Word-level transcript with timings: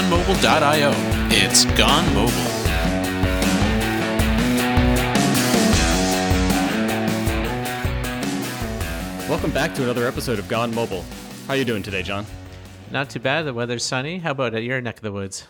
gonemobile.io. 0.00 0.92
It's 1.30 1.66
Gone 1.76 2.14
Mobile. 2.14 2.32
Welcome 9.28 9.50
back 9.50 9.74
to 9.74 9.82
another 9.82 10.06
episode 10.06 10.38
of 10.38 10.48
Gone 10.48 10.74
Mobile. 10.74 11.04
How 11.46 11.52
are 11.52 11.56
you 11.56 11.66
doing 11.66 11.82
today, 11.82 12.02
John? 12.02 12.24
Not 12.90 13.10
too 13.10 13.20
bad. 13.20 13.42
The 13.42 13.52
weather's 13.52 13.84
sunny. 13.84 14.18
How 14.18 14.30
about 14.30 14.54
at 14.54 14.62
your 14.62 14.80
neck 14.80 14.96
of 14.96 15.02
the 15.02 15.12
woods? 15.12 15.46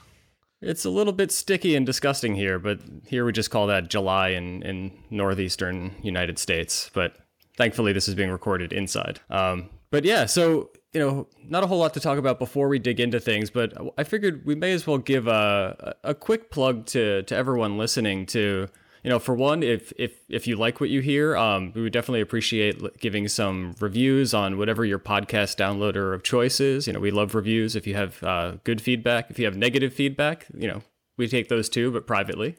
It's 0.60 0.84
a 0.84 0.90
little 0.90 1.12
bit 1.12 1.30
sticky 1.30 1.76
and 1.76 1.86
disgusting 1.86 2.34
here, 2.34 2.58
but 2.58 2.80
here 3.06 3.24
we 3.24 3.30
just 3.30 3.50
call 3.50 3.68
that 3.68 3.88
July 3.88 4.30
in, 4.30 4.62
in 4.64 4.90
northeastern 5.10 5.94
United 6.02 6.40
States. 6.40 6.90
But 6.92 7.16
thankfully, 7.56 7.92
this 7.92 8.08
is 8.08 8.16
being 8.16 8.30
recorded 8.30 8.72
inside. 8.72 9.20
Um, 9.30 9.70
but 9.90 10.04
yeah, 10.04 10.26
so 10.26 10.70
you 10.92 11.00
know, 11.00 11.28
not 11.44 11.62
a 11.62 11.66
whole 11.66 11.78
lot 11.78 11.94
to 11.94 12.00
talk 12.00 12.18
about 12.18 12.38
before 12.38 12.68
we 12.68 12.78
dig 12.78 12.98
into 12.98 13.20
things, 13.20 13.50
but 13.50 13.72
I 13.96 14.04
figured 14.04 14.44
we 14.44 14.54
may 14.54 14.72
as 14.72 14.86
well 14.86 14.98
give 14.98 15.26
a 15.26 15.94
a 16.02 16.14
quick 16.14 16.50
plug 16.50 16.86
to 16.86 17.22
to 17.22 17.36
everyone 17.36 17.78
listening 17.78 18.26
to 18.26 18.68
you 19.02 19.08
know, 19.08 19.18
for 19.18 19.34
one, 19.34 19.62
if 19.62 19.92
if 19.96 20.12
if 20.28 20.46
you 20.46 20.56
like 20.56 20.80
what 20.80 20.90
you 20.90 21.00
hear, 21.00 21.36
um, 21.36 21.72
we 21.74 21.80
would 21.80 21.92
definitely 21.92 22.20
appreciate 22.20 22.98
giving 23.00 23.28
some 23.28 23.74
reviews 23.80 24.34
on 24.34 24.58
whatever 24.58 24.84
your 24.84 24.98
podcast 24.98 25.56
downloader 25.56 26.14
of 26.14 26.22
choice 26.22 26.60
is. 26.60 26.86
You 26.86 26.92
know, 26.92 27.00
we 27.00 27.10
love 27.10 27.34
reviews. 27.34 27.74
If 27.74 27.86
you 27.86 27.94
have 27.94 28.22
uh, 28.22 28.56
good 28.64 28.82
feedback, 28.82 29.30
if 29.30 29.38
you 29.38 29.46
have 29.46 29.56
negative 29.56 29.94
feedback, 29.94 30.46
you 30.54 30.68
know, 30.68 30.82
we 31.16 31.28
take 31.28 31.48
those 31.48 31.68
too, 31.68 31.90
but 31.90 32.06
privately. 32.06 32.56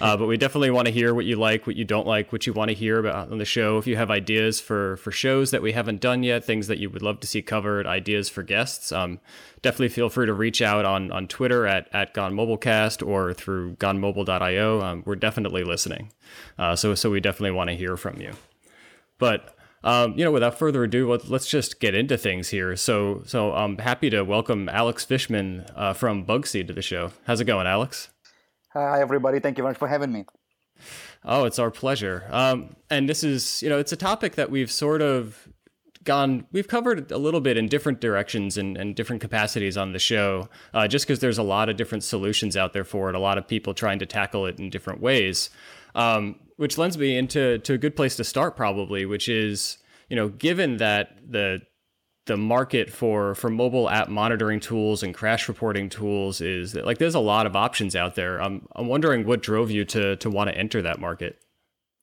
Uh, 0.00 0.16
but 0.16 0.26
we 0.26 0.36
definitely 0.36 0.70
want 0.70 0.86
to 0.86 0.92
hear 0.92 1.14
what 1.14 1.24
you 1.24 1.36
like, 1.36 1.66
what 1.66 1.76
you 1.76 1.84
don't 1.84 2.06
like, 2.06 2.32
what 2.32 2.46
you 2.46 2.52
want 2.52 2.70
to 2.70 2.74
hear 2.74 2.98
about 2.98 3.30
on 3.30 3.38
the 3.38 3.44
show. 3.44 3.78
If 3.78 3.86
you 3.86 3.96
have 3.96 4.10
ideas 4.10 4.60
for 4.60 4.96
for 4.98 5.10
shows 5.10 5.50
that 5.50 5.62
we 5.62 5.72
haven't 5.72 6.00
done 6.00 6.22
yet, 6.22 6.44
things 6.44 6.66
that 6.68 6.78
you 6.78 6.90
would 6.90 7.02
love 7.02 7.20
to 7.20 7.26
see 7.26 7.42
covered, 7.42 7.86
ideas 7.86 8.28
for 8.28 8.42
guests, 8.42 8.92
um, 8.92 9.20
definitely 9.62 9.88
feel 9.88 10.08
free 10.08 10.26
to 10.26 10.32
reach 10.32 10.62
out 10.62 10.84
on 10.84 11.10
on 11.12 11.28
Twitter 11.28 11.66
at 11.66 11.88
at 11.92 12.14
Gone 12.14 12.34
Mobilecast 12.34 13.06
or 13.06 13.34
through 13.34 13.76
GoneMobile.io. 13.76 14.80
Um, 14.80 15.02
we're 15.04 15.16
definitely 15.16 15.64
listening, 15.64 16.12
uh, 16.58 16.74
so 16.76 16.94
so 16.94 17.10
we 17.10 17.20
definitely 17.20 17.52
want 17.52 17.70
to 17.70 17.76
hear 17.76 17.96
from 17.96 18.20
you. 18.20 18.32
But 19.18 19.54
um, 19.84 20.14
you 20.18 20.24
know, 20.24 20.32
without 20.32 20.58
further 20.58 20.84
ado, 20.84 21.10
let, 21.10 21.30
us 21.30 21.46
just 21.46 21.80
get 21.80 21.94
into 21.94 22.18
things 22.18 22.48
here. 22.48 22.74
So, 22.76 23.22
so 23.26 23.52
I'm 23.52 23.78
happy 23.78 24.10
to 24.10 24.22
welcome 24.22 24.68
Alex 24.68 25.04
Fishman 25.04 25.66
uh, 25.76 25.92
from 25.92 26.26
Bugsee 26.26 26.66
to 26.66 26.72
the 26.72 26.82
show. 26.82 27.12
How's 27.26 27.40
it 27.40 27.44
going, 27.44 27.66
Alex? 27.66 28.08
Hi, 28.72 29.00
everybody. 29.00 29.40
Thank 29.40 29.56
you 29.56 29.62
very 29.62 29.72
much 29.72 29.78
for 29.78 29.88
having 29.88 30.12
me. 30.12 30.26
Oh, 31.24 31.44
it's 31.44 31.58
our 31.58 31.70
pleasure. 31.70 32.28
Um, 32.30 32.76
and 32.90 33.08
this 33.08 33.24
is, 33.24 33.62
you 33.62 33.68
know, 33.68 33.78
it's 33.78 33.92
a 33.92 33.96
topic 33.96 34.34
that 34.34 34.50
we've 34.50 34.70
sort 34.70 35.00
of 35.00 35.48
gone, 36.04 36.46
we've 36.52 36.68
covered 36.68 37.10
a 37.10 37.18
little 37.18 37.40
bit 37.40 37.56
in 37.56 37.66
different 37.66 38.00
directions 38.00 38.56
and, 38.56 38.76
and 38.76 38.94
different 38.94 39.20
capacities 39.22 39.76
on 39.76 39.92
the 39.92 39.98
show, 39.98 40.48
uh, 40.74 40.86
just 40.86 41.06
because 41.06 41.18
there's 41.20 41.38
a 41.38 41.42
lot 41.42 41.68
of 41.68 41.76
different 41.76 42.04
solutions 42.04 42.56
out 42.56 42.72
there 42.72 42.84
for 42.84 43.08
it, 43.08 43.14
a 43.14 43.18
lot 43.18 43.38
of 43.38 43.48
people 43.48 43.74
trying 43.74 43.98
to 43.98 44.06
tackle 44.06 44.46
it 44.46 44.58
in 44.58 44.70
different 44.70 45.00
ways. 45.00 45.50
Um, 45.94 46.38
which 46.56 46.76
lends 46.76 46.98
me 46.98 47.16
into 47.16 47.58
to 47.58 47.74
a 47.74 47.78
good 47.78 47.96
place 47.96 48.16
to 48.16 48.24
start, 48.24 48.56
probably, 48.56 49.06
which 49.06 49.28
is, 49.28 49.78
you 50.08 50.16
know, 50.16 50.28
given 50.28 50.76
that 50.78 51.18
the 51.26 51.62
the 52.28 52.36
market 52.36 52.90
for 52.90 53.34
for 53.34 53.50
mobile 53.50 53.90
app 53.90 54.08
monitoring 54.08 54.60
tools 54.60 55.02
and 55.02 55.12
crash 55.12 55.48
reporting 55.48 55.88
tools 55.88 56.40
is 56.40 56.74
like 56.74 56.98
there's 56.98 57.16
a 57.16 57.20
lot 57.34 57.46
of 57.46 57.56
options 57.56 57.96
out 57.96 58.14
there. 58.14 58.40
I'm 58.40 58.68
I'm 58.76 58.86
wondering 58.86 59.26
what 59.26 59.42
drove 59.42 59.70
you 59.70 59.84
to 59.86 60.16
to 60.16 60.30
want 60.30 60.48
to 60.50 60.56
enter 60.56 60.80
that 60.82 61.00
market. 61.00 61.40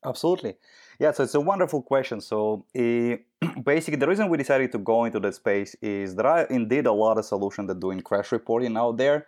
Absolutely. 0.04 0.56
Yeah, 1.00 1.12
so 1.12 1.24
it's 1.24 1.36
a 1.36 1.40
wonderful 1.40 1.82
question. 1.82 2.22
So 2.22 2.66
uh, 2.78 3.16
basically, 3.64 4.00
the 4.00 4.08
reason 4.08 4.30
we 4.30 4.38
decided 4.38 4.72
to 4.74 4.78
go 4.78 5.06
into 5.06 5.20
that 5.20 5.36
space 5.36 5.76
is 5.82 6.16
there 6.16 6.28
are 6.28 6.44
indeed 6.46 6.86
a 6.86 6.92
lot 6.92 7.18
of 7.18 7.26
solutions 7.26 7.68
that 7.68 7.80
doing 7.80 8.02
crash 8.02 8.32
reporting 8.32 8.76
out 8.78 8.98
there, 8.98 9.28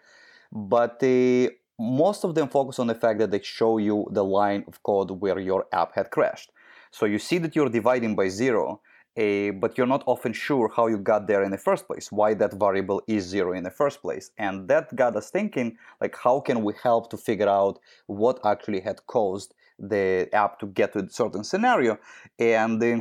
but 0.52 1.02
uh, 1.04 1.50
most 1.80 2.24
of 2.24 2.36
them 2.36 2.48
focus 2.50 2.80
on 2.80 2.88
the 2.88 2.96
fact 2.96 3.20
that 3.20 3.32
they 3.32 3.42
show 3.42 3.78
you 3.78 4.08
the 4.12 4.24
line 4.24 4.64
of 4.68 4.82
code 4.84 5.12
where 5.12 5.40
your 5.40 5.66
app 5.72 5.94
had 5.96 6.10
crashed. 6.10 6.52
So 6.92 7.06
you 7.06 7.20
see 7.20 7.38
that 7.40 7.56
you're 7.56 7.70
dividing 7.70 8.16
by 8.16 8.30
zero, 8.30 8.82
uh, 9.18 9.52
but 9.54 9.78
you're 9.78 9.88
not 9.88 10.04
often 10.06 10.32
sure 10.32 10.72
how 10.76 10.88
you 10.88 10.98
got 10.98 11.28
there 11.28 11.44
in 11.44 11.52
the 11.52 11.58
first 11.58 11.88
place, 11.88 12.12
why 12.12 12.34
that 12.36 12.54
variable 12.54 13.02
is 13.08 13.24
zero 13.26 13.54
in 13.54 13.64
the 13.64 13.72
first 13.72 14.02
place. 14.02 14.32
And 14.38 14.68
that 14.68 14.96
got 14.96 15.16
us 15.16 15.32
thinking, 15.32 15.78
like, 16.00 16.16
how 16.16 16.40
can 16.40 16.64
we 16.64 16.74
help 16.84 17.10
to 17.10 17.18
figure 17.18 17.50
out 17.50 17.80
what 18.06 18.40
actually 18.46 18.82
had 18.82 19.06
caused 19.08 19.54
the 19.80 20.30
app 20.34 20.60
to 20.60 20.68
get 20.68 20.94
to 20.94 21.00
a 21.00 21.10
certain 21.10 21.44
scenario? 21.44 21.98
And 22.38 22.84
uh, 22.84 23.00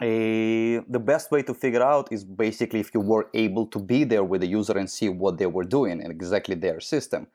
the 0.00 1.02
best 1.02 1.30
way 1.30 1.42
to 1.42 1.54
figure 1.54 1.82
out 1.82 2.12
is 2.12 2.24
basically 2.24 2.80
if 2.80 2.92
you 2.92 3.00
were 3.00 3.28
able 3.32 3.66
to 3.66 3.78
be 3.78 4.04
there 4.04 4.24
with 4.24 4.42
the 4.42 4.46
user 4.46 4.76
and 4.76 4.90
see 4.90 5.08
what 5.08 5.38
they 5.38 5.46
were 5.46 5.64
doing 5.64 6.02
in 6.02 6.10
exactly 6.10 6.56
their 6.56 6.80
system. 6.80 7.26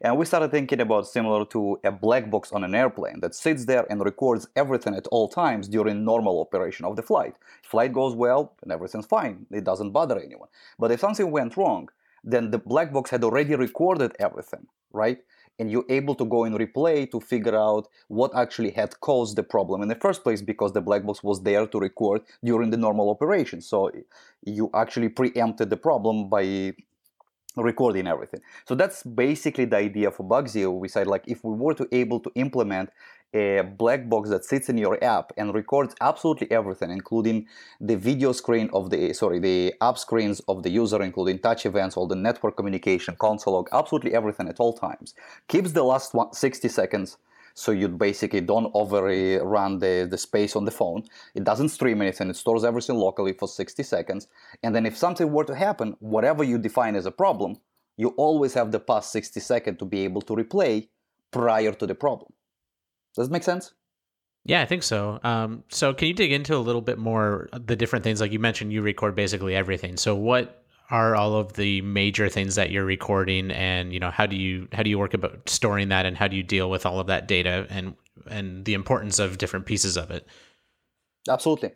And 0.00 0.18
we 0.18 0.26
started 0.26 0.50
thinking 0.50 0.80
about 0.80 1.08
similar 1.08 1.44
to 1.46 1.78
a 1.82 1.90
black 1.90 2.30
box 2.30 2.52
on 2.52 2.64
an 2.64 2.74
airplane 2.74 3.20
that 3.20 3.34
sits 3.34 3.64
there 3.64 3.86
and 3.90 4.04
records 4.04 4.48
everything 4.54 4.94
at 4.94 5.06
all 5.08 5.28
times 5.28 5.68
during 5.68 6.04
normal 6.04 6.40
operation 6.40 6.84
of 6.84 6.96
the 6.96 7.02
flight. 7.02 7.34
Flight 7.62 7.92
goes 7.92 8.14
well 8.14 8.54
and 8.62 8.72
everything's 8.72 9.06
fine. 9.06 9.46
It 9.50 9.64
doesn't 9.64 9.92
bother 9.92 10.18
anyone. 10.18 10.48
But 10.78 10.90
if 10.92 11.00
something 11.00 11.30
went 11.30 11.56
wrong, 11.56 11.88
then 12.22 12.50
the 12.50 12.58
black 12.58 12.92
box 12.92 13.10
had 13.10 13.24
already 13.24 13.54
recorded 13.54 14.14
everything, 14.18 14.66
right? 14.92 15.18
And 15.58 15.70
you're 15.70 15.86
able 15.88 16.14
to 16.16 16.26
go 16.26 16.44
and 16.44 16.58
replay 16.58 17.10
to 17.10 17.18
figure 17.18 17.56
out 17.56 17.88
what 18.08 18.36
actually 18.36 18.72
had 18.72 19.00
caused 19.00 19.36
the 19.36 19.42
problem 19.42 19.80
in 19.80 19.88
the 19.88 19.94
first 19.94 20.22
place 20.22 20.42
because 20.42 20.72
the 20.72 20.82
black 20.82 21.04
box 21.04 21.22
was 21.22 21.42
there 21.42 21.66
to 21.66 21.78
record 21.78 22.20
during 22.44 22.68
the 22.68 22.76
normal 22.76 23.08
operation. 23.08 23.62
So 23.62 23.90
you 24.42 24.68
actually 24.74 25.08
preempted 25.08 25.70
the 25.70 25.78
problem 25.78 26.28
by 26.28 26.74
recording 27.56 28.06
everything. 28.06 28.40
So 28.66 28.74
that's 28.74 29.02
basically 29.02 29.64
the 29.64 29.76
idea 29.76 30.10
for 30.10 30.24
Bugsee. 30.24 30.70
We 30.72 30.88
said 30.88 31.06
like 31.06 31.24
if 31.26 31.42
we 31.42 31.54
were 31.54 31.74
to 31.74 31.88
able 31.92 32.20
to 32.20 32.30
implement 32.34 32.90
a 33.34 33.62
black 33.62 34.08
box 34.08 34.30
that 34.30 34.44
sits 34.44 34.68
in 34.68 34.78
your 34.78 35.02
app 35.02 35.32
and 35.36 35.52
records 35.54 35.94
absolutely 36.00 36.50
everything, 36.50 36.90
including 36.90 37.46
the 37.80 37.96
video 37.96 38.32
screen 38.32 38.70
of 38.72 38.90
the 38.90 39.12
sorry 39.12 39.38
the 39.38 39.74
app 39.80 39.98
screens 39.98 40.40
of 40.48 40.62
the 40.62 40.70
user, 40.70 41.02
including 41.02 41.38
touch 41.38 41.66
events, 41.66 41.96
all 41.96 42.06
the 42.06 42.16
network 42.16 42.56
communication, 42.56 43.16
console 43.18 43.54
log, 43.54 43.68
absolutely 43.72 44.14
everything 44.14 44.48
at 44.48 44.60
all 44.60 44.72
times, 44.72 45.14
keeps 45.48 45.72
the 45.72 45.82
last 45.82 46.14
one, 46.14 46.32
60 46.32 46.68
seconds 46.68 47.18
so 47.56 47.72
you 47.72 47.88
basically 47.88 48.42
don't 48.42 48.70
overrun 48.74 49.78
the, 49.78 50.06
the 50.08 50.18
space 50.18 50.54
on 50.56 50.66
the 50.66 50.70
phone. 50.70 51.02
It 51.34 51.42
doesn't 51.42 51.70
stream 51.70 52.02
anything, 52.02 52.28
it 52.28 52.36
stores 52.36 52.64
everything 52.64 52.96
locally 52.96 53.32
for 53.32 53.48
60 53.48 53.82
seconds. 53.82 54.28
And 54.62 54.74
then 54.74 54.84
if 54.84 54.94
something 54.94 55.32
were 55.32 55.44
to 55.44 55.54
happen, 55.54 55.96
whatever 56.00 56.44
you 56.44 56.58
define 56.58 56.94
as 56.94 57.06
a 57.06 57.10
problem, 57.10 57.56
you 57.96 58.08
always 58.18 58.52
have 58.52 58.72
the 58.72 58.78
past 58.78 59.10
60 59.10 59.40
seconds 59.40 59.78
to 59.78 59.86
be 59.86 60.04
able 60.04 60.20
to 60.22 60.34
replay 60.34 60.88
prior 61.30 61.72
to 61.72 61.86
the 61.86 61.94
problem. 61.94 62.30
Does 63.14 63.28
it 63.28 63.32
make 63.32 63.42
sense? 63.42 63.72
Yeah, 64.44 64.60
I 64.60 64.66
think 64.66 64.82
so. 64.82 65.18
Um, 65.24 65.64
so, 65.68 65.94
can 65.94 66.08
you 66.08 66.14
dig 66.14 66.32
into 66.32 66.54
a 66.54 66.58
little 66.58 66.82
bit 66.82 66.98
more 66.98 67.48
the 67.52 67.74
different 67.74 68.04
things? 68.04 68.20
Like 68.20 68.32
you 68.32 68.38
mentioned, 68.38 68.70
you 68.70 68.82
record 68.82 69.16
basically 69.16 69.56
everything. 69.56 69.96
So, 69.96 70.14
what 70.14 70.62
are 70.90 71.16
all 71.16 71.34
of 71.34 71.54
the 71.54 71.80
major 71.82 72.28
things 72.28 72.54
that 72.54 72.70
you're 72.70 72.84
recording 72.84 73.50
and 73.50 73.92
you 73.92 73.98
know 73.98 74.10
how 74.10 74.26
do 74.26 74.36
you 74.36 74.68
how 74.72 74.82
do 74.82 74.90
you 74.90 74.98
work 74.98 75.14
about 75.14 75.48
storing 75.48 75.88
that 75.88 76.06
and 76.06 76.16
how 76.16 76.28
do 76.28 76.36
you 76.36 76.42
deal 76.42 76.70
with 76.70 76.86
all 76.86 77.00
of 77.00 77.06
that 77.08 77.26
data 77.26 77.66
and 77.70 77.94
and 78.28 78.64
the 78.64 78.74
importance 78.74 79.18
of 79.18 79.38
different 79.38 79.66
pieces 79.66 79.96
of 79.96 80.10
it? 80.10 80.26
Absolutely. 81.28 81.72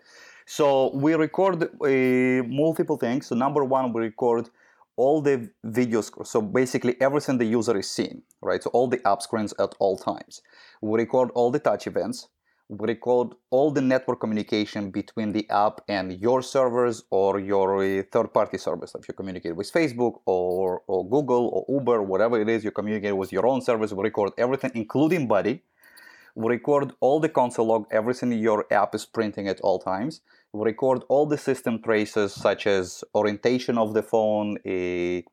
So 0.47 0.95
we 0.95 1.15
record 1.15 1.63
uh, 1.63 2.43
multiple 2.49 2.97
things. 2.97 3.27
So 3.27 3.35
number 3.35 3.65
one 3.65 3.93
we 3.93 4.01
record 4.03 4.49
all 4.97 5.21
the 5.21 5.51
videos 5.65 6.27
so 6.27 6.43
basically 6.43 6.95
everything 7.01 7.39
the 7.39 7.45
user 7.45 7.77
is 7.79 7.91
seeing 7.91 8.23
right? 8.43 8.63
So 8.63 8.71
all 8.71 8.89
the 8.89 9.07
app 9.07 9.23
screens 9.23 9.55
at 9.59 9.75
all 9.79 9.97
times. 9.97 10.43
We 10.81 10.99
record 10.99 11.31
all 11.35 11.51
the 11.51 11.59
touch 11.59 11.87
events 11.87 12.29
we 12.71 12.87
record 12.87 13.35
all 13.51 13.73
the 13.73 13.81
network 13.81 14.21
communication 14.21 14.93
between 14.93 15.33
the 15.33 15.45
app 15.51 15.81
and 15.89 16.21
your 16.21 16.41
servers 16.41 17.03
or 17.11 17.41
your 17.41 17.83
uh, 17.83 18.03
third-party 18.13 18.59
service. 18.59 18.95
If 18.95 19.09
you 19.09 19.15
communicate 19.15 19.57
with 19.57 19.73
Facebook 19.73 20.21
or, 20.25 20.83
or 20.87 21.09
Google 21.09 21.49
or 21.49 21.65
Uber, 21.69 22.03
whatever 22.03 22.41
it 22.41 22.49
is, 22.49 22.63
you 22.63 22.71
communicate 22.71 23.17
with 23.17 23.33
your 23.33 23.45
own 23.45 23.61
service. 23.61 23.93
We 23.93 24.05
record 24.05 24.31
everything, 24.39 24.71
including 24.75 25.27
Buddy. 25.27 25.63
We 26.37 26.49
record 26.49 26.93
all 27.01 27.19
the 27.19 27.29
console 27.29 27.67
log, 27.67 27.87
everything 27.91 28.31
your 28.31 28.65
app 28.73 28.95
is 28.95 29.05
printing 29.05 29.49
at 29.49 29.61
all 29.63 29.81
times. 29.81 30.21
We 30.53 30.65
record 30.65 31.03
all 31.09 31.27
the 31.27 31.39
system 31.39 31.83
traces, 31.83 32.33
such 32.33 32.69
as 32.69 33.03
orientation 33.17 33.79
of 33.79 33.95
the 33.95 34.03
phone, 34.05 34.59
a, 34.65 35.25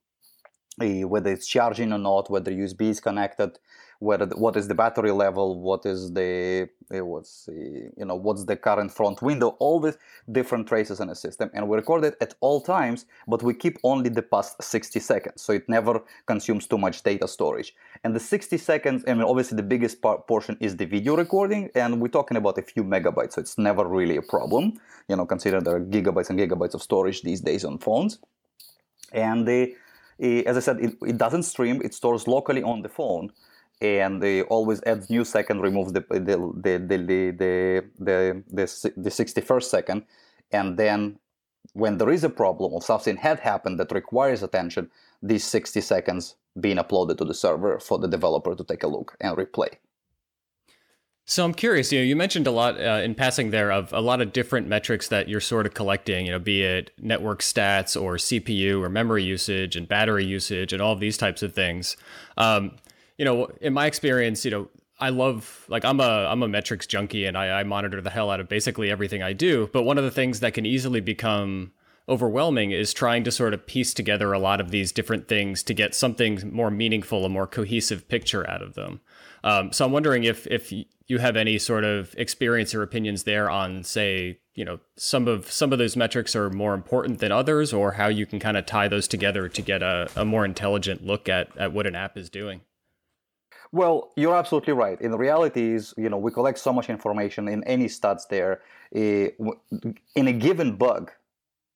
a, 0.81 1.03
whether 1.03 1.31
it's 1.31 1.45
charging 1.45 1.93
or 1.93 1.99
not, 1.99 2.31
whether 2.31 2.51
USB 2.51 2.89
is 2.89 2.99
connected, 2.99 3.59
what 3.99 4.55
is 4.55 4.67
the 4.67 4.75
battery 4.75 5.11
level, 5.11 5.59
what 5.59 5.85
is 5.85 6.13
the 6.13 6.69
eh, 6.91 6.99
what's 6.99 7.45
the, 7.45 7.91
you 7.97 8.05
know 8.05 8.15
what's 8.15 8.43
the 8.45 8.55
current 8.55 8.91
front 8.91 9.21
window, 9.21 9.55
all 9.59 9.79
these 9.79 9.97
different 10.31 10.67
traces 10.67 10.99
in 10.99 11.09
a 11.09 11.15
system, 11.15 11.49
and 11.53 11.67
we 11.67 11.75
record 11.75 12.03
it 12.03 12.15
at 12.21 12.35
all 12.39 12.61
times, 12.61 13.05
but 13.27 13.41
we 13.41 13.53
keep 13.53 13.77
only 13.83 14.09
the 14.09 14.21
past 14.21 14.61
60 14.61 14.99
seconds, 14.99 15.41
so 15.41 15.53
it 15.53 15.67
never 15.67 16.01
consumes 16.27 16.67
too 16.67 16.77
much 16.77 17.01
data 17.03 17.27
storage. 17.27 17.73
And 18.03 18.15
the 18.15 18.19
60 18.19 18.57
seconds, 18.57 19.03
I 19.07 19.13
mean, 19.13 19.23
obviously 19.23 19.55
the 19.55 19.63
biggest 19.63 20.01
part, 20.01 20.27
portion 20.27 20.57
is 20.59 20.77
the 20.77 20.85
video 20.85 21.15
recording, 21.15 21.69
and 21.73 21.99
we're 21.99 22.07
talking 22.09 22.37
about 22.37 22.57
a 22.57 22.61
few 22.61 22.83
megabytes, 22.83 23.33
so 23.33 23.41
it's 23.41 23.57
never 23.57 23.87
really 23.87 24.17
a 24.17 24.21
problem. 24.21 24.79
You 25.07 25.15
know, 25.15 25.25
consider 25.25 25.59
there 25.59 25.77
are 25.77 25.81
gigabytes 25.81 26.29
and 26.29 26.39
gigabytes 26.39 26.75
of 26.75 26.83
storage 26.83 27.23
these 27.23 27.41
days 27.41 27.65
on 27.65 27.79
phones, 27.79 28.19
and 29.11 29.47
the 29.47 29.75
as 30.19 30.57
I 30.57 30.61
said, 30.61 30.79
it, 30.79 30.95
it 31.05 31.17
doesn't 31.17 31.43
stream; 31.43 31.79
it 31.83 31.93
stores 31.93 32.27
locally 32.27 32.63
on 32.63 32.81
the 32.81 32.89
phone 32.89 33.31
and 33.81 34.21
they 34.21 34.41
always 34.43 34.81
add 34.85 35.09
new 35.09 35.23
second, 35.23 35.61
removes 35.61 35.93
the 35.93 36.05
the 36.09 36.19
the 36.19 36.77
the 36.79 36.97
the 36.97 37.83
the, 37.99 38.43
the, 38.49 38.91
the 38.97 39.09
61st 39.09 39.63
second, 39.63 40.03
and 40.51 40.77
then 40.77 41.19
when 41.73 41.97
there 41.97 42.09
is 42.09 42.23
a 42.23 42.29
problem 42.29 42.73
or 42.73 42.81
something 42.81 43.17
had 43.17 43.39
happened 43.39 43.79
that 43.79 43.91
requires 43.91 44.41
attention, 44.41 44.89
these 45.21 45.43
60 45.43 45.81
seconds 45.81 46.35
being 46.59 46.77
uploaded 46.77 47.17
to 47.17 47.25
the 47.25 47.33
server 47.33 47.79
for 47.79 47.99
the 47.99 48.07
developer 48.07 48.55
to 48.55 48.63
take 48.63 48.83
a 48.83 48.87
look 48.87 49.15
and 49.21 49.37
replay. 49.37 49.69
So 51.29 51.43
I'm 51.43 51.53
curious, 51.53 51.91
you 51.91 51.99
know, 51.99 52.05
you 52.05 52.15
mentioned 52.15 52.47
a 52.47 52.51
lot 52.51 52.79
uh, 52.79 53.01
in 53.03 53.13
passing 53.13 53.51
there 53.51 53.69
of 53.69 53.91
a 53.91 53.99
lot 53.99 54.21
of 54.21 54.31
different 54.31 54.69
metrics 54.69 55.09
that 55.09 55.27
you're 55.27 55.41
sort 55.41 55.65
of 55.65 55.73
collecting, 55.73 56.25
you 56.25 56.31
know, 56.31 56.39
be 56.39 56.63
it 56.63 56.91
network 56.99 57.41
stats 57.41 58.01
or 58.01 58.15
CPU 58.15 58.81
or 58.81 58.87
memory 58.87 59.23
usage 59.23 59.75
and 59.75 59.89
battery 59.89 60.23
usage 60.25 60.71
and 60.71 60.81
all 60.81 60.93
of 60.93 61.01
these 61.01 61.17
types 61.17 61.43
of 61.43 61.53
things. 61.53 61.97
Um, 62.37 62.77
you 63.17 63.25
know, 63.25 63.47
in 63.61 63.73
my 63.73 63.85
experience, 63.85 64.45
you 64.45 64.51
know, 64.51 64.69
I 64.99 65.09
love 65.09 65.65
like 65.67 65.85
I'm 65.85 65.99
a 65.99 66.27
I'm 66.29 66.41
a 66.43 66.47
metrics 66.47 66.87
junkie 66.87 67.25
and 67.25 67.37
I, 67.37 67.59
I 67.59 67.63
monitor 67.63 68.01
the 68.01 68.09
hell 68.09 68.31
out 68.31 68.39
of 68.39 68.49
basically 68.49 68.89
everything 68.89 69.21
I 69.21 69.33
do. 69.33 69.69
But 69.71 69.83
one 69.83 69.97
of 69.97 70.03
the 70.03 70.11
things 70.11 70.39
that 70.39 70.53
can 70.53 70.65
easily 70.65 71.01
become 71.01 71.71
overwhelming 72.09 72.71
is 72.71 72.93
trying 72.93 73.23
to 73.25 73.31
sort 73.31 73.53
of 73.53 73.67
piece 73.67 73.93
together 73.93 74.31
a 74.31 74.39
lot 74.39 74.61
of 74.61 74.71
these 74.71 74.91
different 74.91 75.27
things 75.27 75.61
to 75.61 75.73
get 75.73 75.93
something 75.93 76.39
more 76.53 76.71
meaningful, 76.71 77.25
a 77.25 77.29
more 77.29 77.45
cohesive 77.45 78.07
picture 78.07 78.49
out 78.49 78.61
of 78.61 78.75
them. 78.75 79.01
Um, 79.43 79.71
so 79.71 79.85
I'm 79.85 79.91
wondering 79.91 80.23
if 80.23 80.47
if 80.47 80.73
you 81.07 81.19
have 81.19 81.35
any 81.35 81.57
sort 81.59 81.83
of 81.83 82.13
experience 82.17 82.73
or 82.73 82.81
opinions 82.81 83.23
there 83.23 83.49
on, 83.49 83.83
say, 83.83 84.39
you 84.55 84.65
know, 84.65 84.79
some 84.95 85.27
of 85.27 85.51
some 85.51 85.71
of 85.71 85.79
those 85.79 85.95
metrics 85.95 86.35
are 86.35 86.49
more 86.49 86.73
important 86.73 87.19
than 87.19 87.31
others, 87.31 87.71
or 87.71 87.93
how 87.93 88.07
you 88.07 88.25
can 88.25 88.39
kind 88.39 88.57
of 88.57 88.65
tie 88.65 88.87
those 88.87 89.07
together 89.07 89.47
to 89.47 89.61
get 89.61 89.83
a, 89.83 90.09
a 90.15 90.25
more 90.25 90.43
intelligent 90.43 91.05
look 91.05 91.29
at 91.29 91.55
at 91.57 91.71
what 91.71 91.85
an 91.85 91.95
app 91.95 92.17
is 92.17 92.29
doing. 92.29 92.61
Well, 93.71 94.11
you're 94.15 94.35
absolutely 94.35 94.73
right. 94.73 94.99
In 95.01 95.13
reality, 95.15 95.73
is 95.73 95.93
you 95.97 96.09
know 96.09 96.17
we 96.17 96.31
collect 96.31 96.59
so 96.59 96.71
much 96.71 96.89
information 96.89 97.47
in 97.47 97.63
any 97.65 97.85
stats 97.85 98.27
there. 98.29 98.61
Uh, 98.95 99.29
in 100.15 100.27
a 100.27 100.33
given 100.33 100.75
bug, 100.75 101.11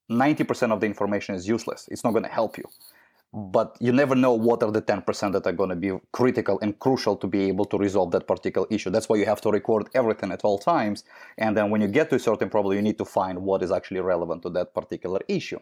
ninety 0.09 0.43
percent 0.43 0.71
of 0.71 0.79
the 0.79 0.87
information 0.87 1.35
is 1.35 1.47
useless. 1.47 1.87
It's 1.91 2.03
not 2.03 2.11
going 2.11 2.23
to 2.23 2.29
help 2.29 2.57
you. 2.57 2.65
But 3.33 3.77
you 3.79 3.93
never 3.93 4.13
know 4.13 4.33
what 4.33 4.61
are 4.61 4.71
the 4.71 4.81
ten 4.81 5.01
percent 5.01 5.33
that 5.33 5.47
are 5.47 5.53
going 5.53 5.69
to 5.69 5.75
be 5.75 5.91
critical 6.11 6.59
and 6.61 6.77
crucial 6.79 7.15
to 7.17 7.27
be 7.27 7.43
able 7.45 7.65
to 7.65 7.77
resolve 7.77 8.11
that 8.11 8.27
particular 8.27 8.67
issue. 8.69 8.89
That's 8.89 9.07
why 9.07 9.17
you 9.17 9.25
have 9.25 9.41
to 9.41 9.51
record 9.51 9.89
everything 9.93 10.31
at 10.31 10.41
all 10.43 10.57
times. 10.57 11.05
And 11.37 11.55
then 11.55 11.69
when 11.69 11.81
you 11.81 11.87
get 11.87 12.09
to 12.09 12.17
a 12.17 12.19
certain 12.19 12.49
problem, 12.49 12.75
you 12.75 12.81
need 12.81 12.97
to 12.97 13.05
find 13.05 13.43
what 13.43 13.63
is 13.63 13.71
actually 13.71 14.01
relevant 14.01 14.41
to 14.43 14.49
that 14.51 14.73
particular 14.73 15.21
issue. 15.29 15.59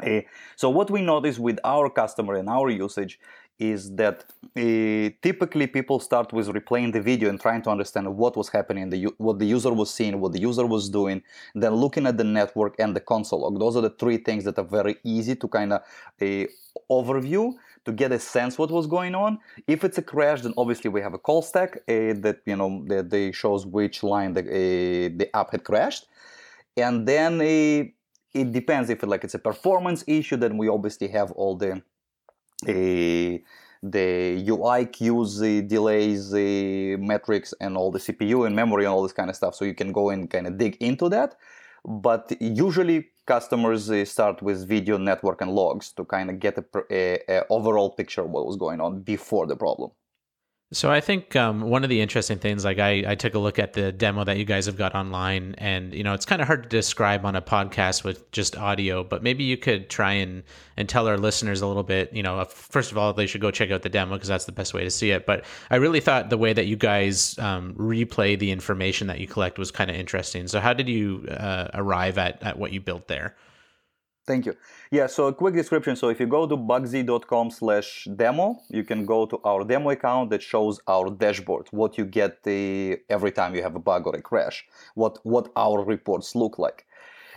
Uh, 0.00 0.20
so 0.56 0.68
what 0.70 0.90
we 0.90 1.00
notice 1.00 1.38
with 1.38 1.58
our 1.64 1.88
customer 1.88 2.34
and 2.34 2.48
our 2.48 2.68
usage 2.68 3.18
is 3.58 3.94
that 3.96 4.24
uh, 4.56 5.10
typically 5.22 5.66
people 5.66 5.98
start 5.98 6.32
with 6.32 6.48
replaying 6.48 6.92
the 6.92 7.00
video 7.00 7.28
and 7.30 7.40
trying 7.40 7.62
to 7.62 7.70
understand 7.70 8.06
what 8.16 8.36
was 8.36 8.48
happening, 8.48 8.90
the, 8.90 9.04
what 9.16 9.38
the 9.38 9.46
user 9.46 9.72
was 9.72 9.92
seeing, 9.92 10.20
what 10.20 10.32
the 10.32 10.40
user 10.40 10.66
was 10.66 10.88
doing, 10.90 11.22
then 11.54 11.74
looking 11.74 12.06
at 12.06 12.18
the 12.18 12.24
network 12.24 12.74
and 12.78 12.94
the 12.94 13.00
console 13.00 13.40
log. 13.40 13.58
Those 13.58 13.76
are 13.76 13.82
the 13.82 13.90
three 13.90 14.18
things 14.18 14.44
that 14.44 14.58
are 14.58 14.64
very 14.64 14.96
easy 15.04 15.36
to 15.36 15.48
kind 15.48 15.72
of 15.72 15.82
uh, 16.20 16.44
overview 16.90 17.54
to 17.86 17.92
get 17.92 18.12
a 18.12 18.18
sense 18.18 18.58
what 18.58 18.70
was 18.70 18.86
going 18.86 19.14
on. 19.14 19.38
If 19.66 19.84
it's 19.84 19.98
a 19.98 20.02
crash, 20.02 20.42
then 20.42 20.52
obviously 20.56 20.90
we 20.90 21.00
have 21.00 21.14
a 21.14 21.18
call 21.18 21.40
stack 21.40 21.76
uh, 21.76 22.14
that 22.24 22.40
you 22.44 22.56
know 22.56 22.84
that 22.88 23.10
they 23.10 23.32
shows 23.32 23.64
which 23.64 24.02
line 24.02 24.34
the 24.34 24.42
uh, 24.42 25.16
the 25.16 25.30
app 25.34 25.52
had 25.52 25.64
crashed, 25.64 26.06
and 26.76 27.06
then 27.06 27.40
uh, 27.40 27.88
it 28.40 28.52
depends 28.52 28.90
if 28.90 29.02
it, 29.02 29.08
like 29.08 29.24
it's 29.24 29.34
a 29.34 29.38
performance 29.38 30.04
issue. 30.06 30.36
Then 30.36 30.58
we 30.58 30.68
obviously 30.68 31.08
have 31.08 31.30
all 31.32 31.56
the 31.56 31.80
Eh, 32.66 33.38
the 33.82 34.44
UI 34.48 34.86
queues, 34.86 35.38
the 35.38 35.62
delays, 35.62 36.30
the 36.30 36.96
metrics, 36.96 37.52
and 37.60 37.76
all 37.76 37.90
the 37.90 37.98
CPU 37.98 38.46
and 38.46 38.56
memory 38.56 38.84
and 38.84 38.92
all 38.92 39.02
this 39.02 39.12
kind 39.12 39.30
of 39.30 39.36
stuff. 39.36 39.54
So 39.54 39.64
you 39.64 39.74
can 39.74 39.92
go 39.92 40.10
and 40.10 40.30
kind 40.30 40.46
of 40.46 40.56
dig 40.56 40.76
into 40.80 41.08
that. 41.10 41.36
But 41.84 42.32
usually 42.40 43.10
customers 43.26 43.90
start 44.08 44.42
with 44.42 44.66
video, 44.66 44.96
network, 44.96 45.40
and 45.40 45.52
logs 45.52 45.92
to 45.92 46.04
kind 46.04 46.30
of 46.30 46.40
get 46.40 46.58
a, 46.58 46.64
a, 46.90 47.20
a 47.28 47.46
overall 47.50 47.90
picture 47.90 48.22
of 48.22 48.30
what 48.30 48.46
was 48.46 48.56
going 48.56 48.80
on 48.80 49.02
before 49.02 49.46
the 49.46 49.56
problem. 49.56 49.90
So 50.72 50.90
I 50.90 51.00
think 51.00 51.36
um, 51.36 51.60
one 51.60 51.84
of 51.84 51.90
the 51.90 52.00
interesting 52.00 52.38
things, 52.40 52.64
like 52.64 52.80
I, 52.80 53.04
I 53.06 53.14
took 53.14 53.34
a 53.34 53.38
look 53.38 53.60
at 53.60 53.74
the 53.74 53.92
demo 53.92 54.24
that 54.24 54.36
you 54.36 54.44
guys 54.44 54.66
have 54.66 54.76
got 54.76 54.96
online, 54.96 55.54
and 55.58 55.94
you 55.94 56.02
know 56.02 56.12
it's 56.12 56.26
kind 56.26 56.42
of 56.42 56.48
hard 56.48 56.64
to 56.64 56.68
describe 56.68 57.24
on 57.24 57.36
a 57.36 57.40
podcast 57.40 58.02
with 58.02 58.28
just 58.32 58.56
audio, 58.56 59.04
but 59.04 59.22
maybe 59.22 59.44
you 59.44 59.56
could 59.56 59.88
try 59.88 60.14
and 60.14 60.42
and 60.76 60.88
tell 60.88 61.06
our 61.06 61.18
listeners 61.18 61.60
a 61.60 61.68
little 61.68 61.84
bit. 61.84 62.12
You 62.12 62.24
know, 62.24 62.44
first 62.46 62.90
of 62.90 62.98
all, 62.98 63.12
they 63.12 63.28
should 63.28 63.40
go 63.40 63.52
check 63.52 63.70
out 63.70 63.82
the 63.82 63.88
demo 63.88 64.14
because 64.14 64.28
that's 64.28 64.46
the 64.46 64.50
best 64.50 64.74
way 64.74 64.82
to 64.82 64.90
see 64.90 65.12
it. 65.12 65.24
But 65.24 65.44
I 65.70 65.76
really 65.76 66.00
thought 66.00 66.30
the 66.30 66.38
way 66.38 66.52
that 66.52 66.66
you 66.66 66.74
guys 66.74 67.38
um, 67.38 67.72
replay 67.74 68.36
the 68.36 68.50
information 68.50 69.06
that 69.06 69.20
you 69.20 69.28
collect 69.28 69.60
was 69.60 69.70
kind 69.70 69.88
of 69.88 69.94
interesting. 69.94 70.48
So 70.48 70.58
how 70.58 70.72
did 70.72 70.88
you 70.88 71.28
uh, 71.30 71.68
arrive 71.74 72.18
at 72.18 72.42
at 72.42 72.58
what 72.58 72.72
you 72.72 72.80
built 72.80 73.06
there? 73.06 73.36
Thank 74.26 74.44
you. 74.46 74.56
Yeah, 74.90 75.06
so 75.06 75.28
a 75.28 75.32
quick 75.32 75.54
description. 75.54 75.94
So 75.94 76.08
if 76.08 76.18
you 76.18 76.26
go 76.26 76.48
to 76.48 76.56
bugsee.com 76.56 77.50
slash 77.50 78.08
demo, 78.16 78.60
you 78.68 78.82
can 78.82 79.06
go 79.06 79.24
to 79.24 79.40
our 79.44 79.62
demo 79.62 79.90
account 79.90 80.30
that 80.30 80.42
shows 80.42 80.80
our 80.88 81.10
dashboard, 81.10 81.68
what 81.70 81.96
you 81.96 82.04
get 82.04 82.42
the, 82.42 82.98
every 83.08 83.30
time 83.30 83.54
you 83.54 83.62
have 83.62 83.76
a 83.76 83.78
bug 83.78 84.06
or 84.08 84.16
a 84.16 84.20
crash, 84.20 84.66
what, 84.94 85.24
what 85.24 85.52
our 85.54 85.84
reports 85.84 86.34
look 86.34 86.58
like. 86.58 86.86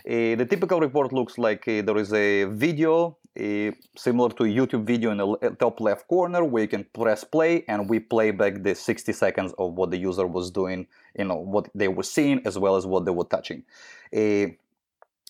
Uh, 0.04 0.34
the 0.34 0.46
typical 0.48 0.80
report 0.80 1.12
looks 1.12 1.38
like 1.38 1.68
uh, 1.68 1.82
there 1.82 1.98
is 1.98 2.12
a 2.12 2.44
video 2.44 3.16
uh, 3.38 3.70
similar 3.96 4.30
to 4.30 4.44
a 4.44 4.48
YouTube 4.48 4.84
video 4.84 5.12
in 5.12 5.18
the 5.18 5.56
top 5.60 5.80
left 5.80 6.08
corner 6.08 6.42
where 6.44 6.62
you 6.62 6.68
can 6.68 6.84
press 6.92 7.22
play 7.22 7.64
and 7.68 7.88
we 7.88 8.00
play 8.00 8.32
back 8.32 8.62
the 8.64 8.74
60 8.74 9.12
seconds 9.12 9.52
of 9.58 9.74
what 9.74 9.92
the 9.92 9.96
user 9.96 10.26
was 10.26 10.50
doing, 10.50 10.86
you 11.16 11.24
know, 11.24 11.36
what 11.36 11.68
they 11.72 11.86
were 11.86 12.02
seeing 12.02 12.40
as 12.44 12.58
well 12.58 12.74
as 12.74 12.84
what 12.84 13.04
they 13.04 13.12
were 13.12 13.24
touching 13.24 13.62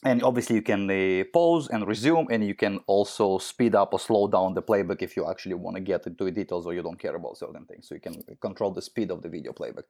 and 0.02 0.22
obviously 0.22 0.56
you 0.56 0.62
can 0.62 0.90
uh, 0.90 1.24
pause 1.30 1.68
and 1.68 1.86
resume 1.86 2.26
and 2.30 2.42
you 2.42 2.54
can 2.54 2.80
also 2.86 3.36
speed 3.36 3.74
up 3.74 3.92
or 3.92 4.00
slow 4.00 4.28
down 4.28 4.54
the 4.54 4.62
playback 4.62 5.02
if 5.02 5.14
you 5.14 5.28
actually 5.28 5.54
want 5.54 5.76
to 5.76 5.80
get 5.80 6.06
into 6.06 6.30
details 6.30 6.66
or 6.66 6.72
you 6.72 6.82
don't 6.82 6.98
care 6.98 7.16
about 7.16 7.36
certain 7.36 7.66
things. 7.66 7.86
So 7.86 7.94
you 7.94 8.00
can 8.00 8.22
control 8.40 8.70
the 8.70 8.80
speed 8.80 9.10
of 9.10 9.20
the 9.20 9.28
video 9.28 9.52
playback. 9.52 9.84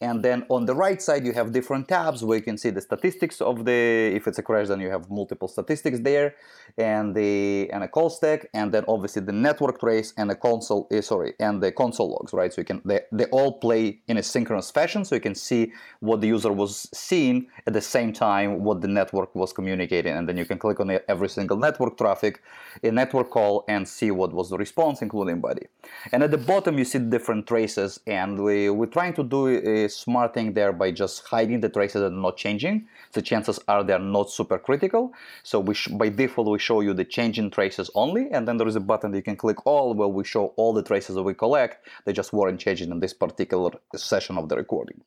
And 0.00 0.24
then 0.24 0.44
on 0.48 0.66
the 0.66 0.74
right 0.74 1.00
side 1.00 1.24
you 1.24 1.32
have 1.34 1.52
different 1.52 1.86
tabs 1.86 2.24
where 2.24 2.38
you 2.38 2.42
can 2.42 2.58
see 2.58 2.70
the 2.70 2.80
statistics 2.80 3.40
of 3.40 3.64
the 3.64 4.12
if 4.14 4.26
it's 4.26 4.38
a 4.38 4.42
crash 4.42 4.68
then 4.68 4.80
you 4.80 4.90
have 4.90 5.08
multiple 5.08 5.46
statistics 5.46 6.00
there 6.00 6.34
and 6.76 7.14
the 7.14 7.70
and 7.70 7.84
a 7.84 7.88
call 7.88 8.10
stack 8.10 8.48
and 8.54 8.72
then 8.72 8.84
obviously 8.88 9.22
the 9.22 9.32
network 9.32 9.78
trace 9.78 10.12
and 10.16 10.28
the 10.28 10.34
console 10.34 10.88
uh, 10.92 11.00
sorry 11.00 11.32
and 11.38 11.62
the 11.62 11.70
console 11.70 12.10
logs 12.10 12.32
right? 12.32 12.52
So 12.52 12.60
you 12.60 12.64
can 12.64 12.82
they, 12.84 13.02
they 13.12 13.26
all 13.26 13.52
play 13.60 14.00
in 14.08 14.16
a 14.16 14.22
synchronous 14.22 14.72
fashion 14.72 15.04
so 15.04 15.14
you 15.14 15.20
can 15.20 15.36
see 15.36 15.72
what 16.00 16.20
the 16.20 16.26
user 16.26 16.52
was 16.52 16.88
seeing 16.92 17.46
at 17.68 17.72
the 17.72 17.80
same 17.80 18.12
time 18.12 18.64
what 18.64 18.80
the 18.80 18.88
network 18.88 19.32
was 19.36 19.43
was 19.44 19.52
communicating 19.58 20.14
and 20.16 20.24
then 20.28 20.36
you 20.40 20.46
can 20.50 20.58
click 20.64 20.78
on 20.82 20.88
every 21.14 21.30
single 21.38 21.58
network 21.66 21.94
traffic 22.02 22.34
a 22.82 22.90
network 23.00 23.28
call 23.36 23.52
and 23.74 23.82
see 23.96 24.10
what 24.20 24.30
was 24.38 24.46
the 24.52 24.58
response 24.64 24.96
including 25.06 25.38
body 25.48 25.66
and 26.12 26.22
at 26.26 26.30
the 26.30 26.42
bottom 26.52 26.78
you 26.80 26.86
see 26.92 26.98
different 27.16 27.42
traces 27.46 28.00
and 28.06 28.42
we, 28.42 28.70
we're 28.70 28.94
trying 28.98 29.14
to 29.14 29.22
do 29.22 29.48
a 29.48 29.88
smart 29.88 30.34
thing 30.34 30.52
there 30.52 30.72
by 30.72 30.90
just 30.90 31.26
hiding 31.26 31.60
the 31.60 31.68
traces 31.68 32.02
are 32.02 32.10
not 32.10 32.36
changing. 32.36 32.86
The 33.12 33.22
chances 33.22 33.58
are 33.68 33.82
they're 33.82 33.98
not 33.98 34.30
super 34.30 34.58
critical. 34.58 35.12
So 35.42 35.60
we 35.60 35.74
sh- 35.74 35.88
by 35.88 36.08
default 36.08 36.48
we 36.48 36.58
show 36.58 36.80
you 36.80 36.94
the 36.94 37.04
changing 37.04 37.50
traces 37.50 37.90
only 37.94 38.30
and 38.30 38.46
then 38.46 38.56
there 38.56 38.68
is 38.68 38.76
a 38.76 38.80
button 38.80 39.10
that 39.10 39.18
you 39.18 39.22
can 39.22 39.36
click 39.36 39.66
all 39.66 39.94
where 39.94 40.08
we 40.08 40.24
show 40.24 40.46
all 40.56 40.72
the 40.72 40.82
traces 40.82 41.14
that 41.16 41.22
we 41.22 41.34
collect. 41.34 41.88
They 42.04 42.12
just 42.12 42.32
weren't 42.32 42.60
changing 42.60 42.90
in 42.90 43.00
this 43.00 43.14
particular 43.14 43.70
session 43.94 44.38
of 44.38 44.48
the 44.48 44.56
recording. 44.56 45.00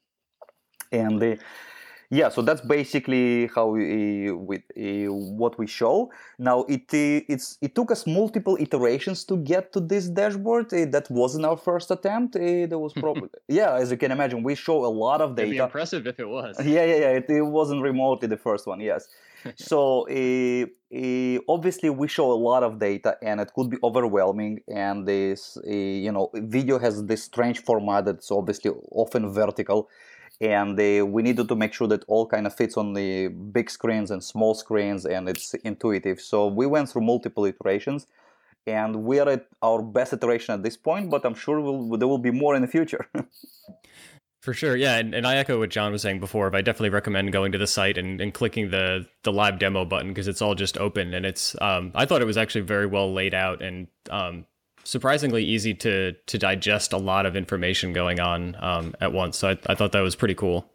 And 0.91 1.21
the 1.21 1.37
yeah 2.09 2.29
so 2.29 2.41
that's 2.41 2.61
basically 2.61 3.47
how 3.53 3.67
we, 3.67 4.31
we 4.31 4.57
uh, 4.57 5.11
what 5.11 5.57
we 5.57 5.67
show. 5.67 6.11
Now 6.37 6.63
it 6.63 6.93
uh, 6.93 7.33
it's 7.33 7.57
it 7.61 7.75
took 7.75 7.91
us 7.91 8.07
multiple 8.07 8.57
iterations 8.59 9.23
to 9.25 9.37
get 9.37 9.73
to 9.73 9.79
this 9.79 10.07
dashboard 10.07 10.73
uh, 10.73 10.85
that 10.91 11.09
wasn't 11.09 11.45
our 11.45 11.57
first 11.57 11.91
attempt 11.91 12.33
there 12.33 12.79
was 12.79 12.93
probably 13.05 13.29
yeah 13.47 13.75
as 13.75 13.91
you 13.91 13.97
can 13.97 14.11
imagine 14.11 14.43
we 14.43 14.55
show 14.55 14.85
a 14.85 14.93
lot 15.05 15.21
of 15.21 15.35
data 15.35 15.47
It'd 15.47 15.57
be 15.59 15.63
impressive 15.63 16.07
if 16.07 16.19
it 16.19 16.27
was. 16.27 16.55
Yeah 16.63 16.85
yeah 16.85 16.95
yeah 16.95 17.19
it, 17.19 17.29
it 17.29 17.41
wasn't 17.41 17.81
remotely 17.81 18.27
the 18.27 18.37
first 18.37 18.67
one 18.67 18.79
yes. 18.79 19.07
So 19.55 20.07
obviously 21.47 21.89
we 21.89 22.07
show 22.07 22.31
a 22.31 22.39
lot 22.49 22.63
of 22.63 22.79
data 22.79 23.17
and 23.21 23.39
it 23.39 23.51
could 23.53 23.69
be 23.69 23.77
overwhelming 23.83 24.59
and 24.67 25.07
this 25.07 25.57
you 25.65 26.11
know 26.11 26.29
video 26.33 26.79
has 26.79 27.05
this 27.05 27.23
strange 27.23 27.59
format 27.59 28.05
that's 28.05 28.31
obviously 28.31 28.71
often 28.91 29.31
vertical 29.31 29.89
and 30.39 30.77
they, 30.77 31.01
we 31.01 31.23
needed 31.23 31.47
to 31.47 31.55
make 31.55 31.73
sure 31.73 31.87
that 31.87 32.03
all 32.07 32.27
kind 32.27 32.45
of 32.45 32.53
fits 32.53 32.77
on 32.77 32.93
the 32.93 33.27
big 33.27 33.69
screens 33.69 34.11
and 34.11 34.23
small 34.23 34.53
screens 34.53 35.05
and 35.05 35.27
it's 35.27 35.53
intuitive 35.55 36.21
so 36.21 36.47
we 36.47 36.65
went 36.65 36.89
through 36.89 37.01
multiple 37.01 37.45
iterations 37.45 38.07
and 38.65 39.03
we 39.03 39.19
are 39.19 39.29
at 39.29 39.47
our 39.61 39.81
best 39.81 40.13
iteration 40.13 40.53
at 40.53 40.63
this 40.63 40.77
point 40.77 41.09
but 41.09 41.25
i'm 41.25 41.35
sure 41.35 41.59
we'll, 41.59 41.97
there 41.97 42.07
will 42.07 42.17
be 42.17 42.31
more 42.31 42.55
in 42.55 42.61
the 42.61 42.67
future 42.67 43.07
For 44.47 44.53
sure, 44.53 44.77
yeah, 44.77 44.95
and, 44.95 45.13
and 45.13 45.27
I 45.27 45.35
echo 45.35 45.59
what 45.59 45.71
John 45.71 45.91
was 45.91 46.01
saying 46.01 46.21
before. 46.21 46.49
But 46.49 46.59
I 46.59 46.61
definitely 46.61 46.91
recommend 46.91 47.33
going 47.33 47.51
to 47.51 47.57
the 47.57 47.67
site 47.67 47.97
and, 47.97 48.21
and 48.21 48.33
clicking 48.33 48.69
the 48.69 49.05
the 49.23 49.33
live 49.33 49.59
demo 49.59 49.83
button 49.83 50.07
because 50.07 50.29
it's 50.29 50.41
all 50.41 50.55
just 50.55 50.77
open 50.77 51.13
and 51.13 51.25
it's. 51.25 51.53
Um, 51.59 51.91
I 51.93 52.05
thought 52.05 52.21
it 52.21 52.25
was 52.25 52.37
actually 52.37 52.61
very 52.61 52.85
well 52.85 53.11
laid 53.11 53.33
out 53.33 53.61
and 53.61 53.87
um, 54.09 54.45
surprisingly 54.87 55.43
easy 55.43 55.73
to 55.73 56.13
to 56.13 56.37
digest 56.37 56.93
a 56.93 56.97
lot 56.97 57.25
of 57.25 57.35
information 57.35 57.93
going 57.93 58.19
on 58.19 58.55
um, 58.59 58.95
at 59.01 59.11
once. 59.11 59.37
So 59.37 59.49
I, 59.49 59.57
I 59.67 59.75
thought 59.75 59.91
that 59.91 60.01
was 60.01 60.15
pretty 60.15 60.35
cool. 60.35 60.71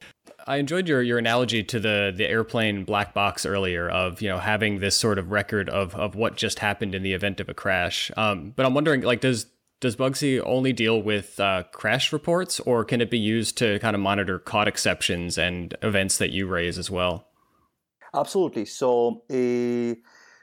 I 0.46 0.56
enjoyed 0.56 0.88
your 0.88 1.02
your 1.02 1.18
analogy 1.18 1.62
to 1.64 1.80
the 1.80 2.12
the 2.14 2.28
airplane 2.28 2.84
black 2.84 3.14
box 3.14 3.46
earlier 3.46 3.88
of 3.88 4.20
you 4.20 4.28
know 4.28 4.38
having 4.38 4.80
this 4.80 4.96
sort 4.96 5.18
of 5.18 5.30
record 5.32 5.68
of 5.70 5.94
of 5.94 6.14
what 6.14 6.36
just 6.36 6.58
happened 6.58 6.94
in 6.94 7.02
the 7.02 7.14
event 7.14 7.40
of 7.40 7.48
a 7.48 7.54
crash. 7.54 8.10
Um, 8.16 8.52
but 8.54 8.66
I'm 8.66 8.74
wondering, 8.74 9.00
like, 9.00 9.20
does 9.20 9.46
does 9.80 9.96
Bugsee 9.96 10.40
only 10.44 10.72
deal 10.72 11.02
with 11.02 11.40
uh, 11.40 11.64
crash 11.72 12.12
reports, 12.12 12.60
or 12.60 12.84
can 12.84 13.00
it 13.00 13.10
be 13.10 13.18
used 13.18 13.58
to 13.58 13.78
kind 13.80 13.96
of 13.96 14.00
monitor 14.00 14.38
caught 14.38 14.68
exceptions 14.68 15.38
and 15.38 15.74
events 15.82 16.18
that 16.18 16.30
you 16.30 16.46
raise 16.46 16.78
as 16.78 16.90
well? 16.90 17.26
Absolutely. 18.14 18.66
So, 18.66 19.22
uh, 19.30 19.94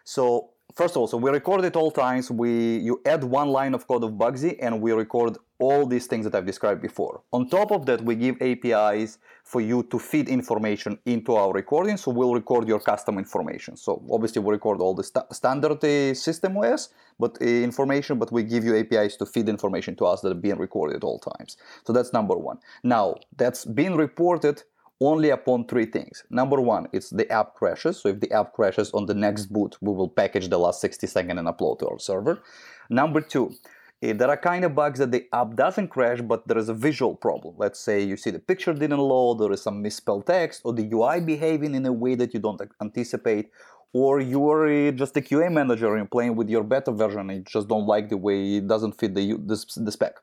so 0.04 0.49
first 0.76 0.96
of 0.96 0.98
all, 1.02 1.08
so 1.08 1.18
we 1.18 1.30
record 1.32 1.66
at 1.66 1.76
all 1.76 1.92
times. 1.92 2.32
We 2.32 2.78
you 2.78 3.02
add 3.06 3.24
one 3.24 3.50
line 3.50 3.74
of 3.74 3.88
code 3.88 4.04
of 4.04 4.12
Bugsee, 4.12 4.58
and 4.62 4.82
we 4.82 4.92
record 4.92 5.38
all 5.60 5.86
these 5.86 6.08
things 6.08 6.24
that 6.26 6.34
I've 6.36 6.46
described 6.46 6.82
before. 6.82 7.22
On 7.34 7.48
top 7.50 7.72
of 7.72 7.86
that, 7.86 8.02
we 8.02 8.16
give 8.16 8.42
APIs 8.42 9.18
for 9.44 9.62
you 9.62 9.84
to 9.92 10.00
feed 10.00 10.30
information 10.30 10.98
into 11.06 11.36
our 11.36 11.52
recording. 11.52 11.98
So 11.98 12.12
we'll 12.12 12.34
record 12.34 12.68
your 12.68 12.80
custom 12.80 13.18
information. 13.18 13.76
So 13.76 14.02
obviously 14.10 14.42
we 14.42 14.52
record 14.52 14.80
all 14.80 14.94
the 14.94 15.04
st- 15.04 15.26
standard 15.34 15.84
uh, 15.84 16.14
system 16.14 16.58
OS, 16.58 16.90
but 17.20 17.38
uh, 17.42 17.46
information, 17.46 18.18
but 18.20 18.32
we 18.32 18.44
give 18.44 18.64
you 18.64 18.78
APIs 18.78 19.18
to 19.18 19.26
feed 19.26 19.50
information 19.50 19.96
to 19.98 20.06
us 20.06 20.22
that 20.22 20.32
are 20.32 20.44
being 20.48 20.58
recorded 20.58 20.96
at 20.98 21.04
all 21.04 21.20
times. 21.20 21.58
So 21.86 21.92
that's 21.92 22.14
number 22.14 22.36
one. 22.36 22.60
Now 22.84 23.16
that's 23.36 23.66
being 23.66 23.96
reported 23.96 24.64
only 25.02 25.30
upon 25.30 25.66
three 25.66 25.86
things. 25.86 26.24
Number 26.30 26.60
one, 26.60 26.88
it's 26.92 27.10
the 27.10 27.30
app 27.32 27.56
crashes. 27.56 28.02
So 28.02 28.10
if 28.10 28.20
the 28.20 28.32
app 28.32 28.54
crashes 28.54 28.92
on 28.92 29.06
the 29.06 29.14
next 29.14 29.48
boot, 29.48 29.78
we 29.82 29.94
will 29.94 30.10
package 30.10 30.50
the 30.50 30.60
last 30.60 30.82
60 30.82 31.08
seconds 31.08 31.40
and 31.40 31.48
upload 31.48 31.80
to 31.80 31.88
our 31.88 32.00
server. 32.00 32.42
Number 32.90 33.22
two, 33.22 33.56
Eh, 34.02 34.14
there 34.14 34.30
are 34.30 34.38
kind 34.38 34.64
of 34.64 34.74
bugs 34.74 35.00
that 35.00 35.12
the 35.12 35.28
app 35.34 35.56
doesn't 35.56 35.90
crash, 35.90 36.22
but 36.22 36.48
there 36.48 36.58
is 36.58 36.70
a 36.70 36.74
visual 36.74 37.16
problem. 37.16 37.56
Let's 37.58 37.80
say 37.80 38.02
you 38.02 38.16
see 38.16 38.30
the 38.30 38.40
picture 38.40 38.74
didn't 38.74 39.00
load, 39.00 39.40
there 39.40 39.52
is 39.52 39.62
some 39.62 39.82
misspelled 39.82 40.26
text, 40.26 40.62
or 40.64 40.74
the 40.74 40.90
UI 40.90 41.20
behaving 41.20 41.76
in 41.76 41.86
a 41.86 41.92
way 41.92 42.16
that 42.16 42.34
you 42.34 42.40
don't 42.40 42.62
anticipate, 42.82 43.50
or 43.92 44.22
you're 44.22 44.68
eh, 44.68 44.92
just 44.92 45.18
a 45.18 45.22
QA 45.22 45.52
manager 45.52 45.88
and 45.88 45.98
you're 45.98 46.06
playing 46.06 46.36
with 46.38 46.50
your 46.50 46.64
beta 46.64 46.92
version 46.92 47.30
and 47.30 47.40
you 47.40 47.44
just 47.44 47.68
don't 47.68 47.88
like 47.88 48.08
the 48.08 48.16
way 48.16 48.56
it 48.58 48.68
doesn't 48.68 48.98
fit 48.98 49.16
the, 49.16 49.34
the, 49.34 49.66
the 49.78 49.92
spec. 49.92 50.16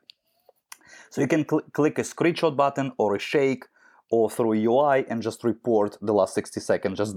So 1.11 1.21
you 1.21 1.27
can 1.27 1.47
cl- 1.47 1.61
click 1.71 1.99
a 1.99 2.01
screenshot 2.01 2.55
button 2.55 2.91
or 2.97 3.15
a 3.15 3.19
shake 3.19 3.65
or 4.09 4.29
through 4.29 4.53
UI 4.53 5.05
and 5.09 5.21
just 5.21 5.43
report 5.43 5.97
the 6.01 6.13
last 6.13 6.33
60 6.33 6.59
seconds, 6.59 6.97
just 6.97 7.15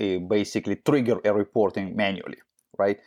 uh, 0.00 0.18
basically 0.18 0.76
trigger 0.76 1.20
a 1.24 1.32
reporting 1.32 1.96
manually, 1.96 2.38
right? 2.78 2.98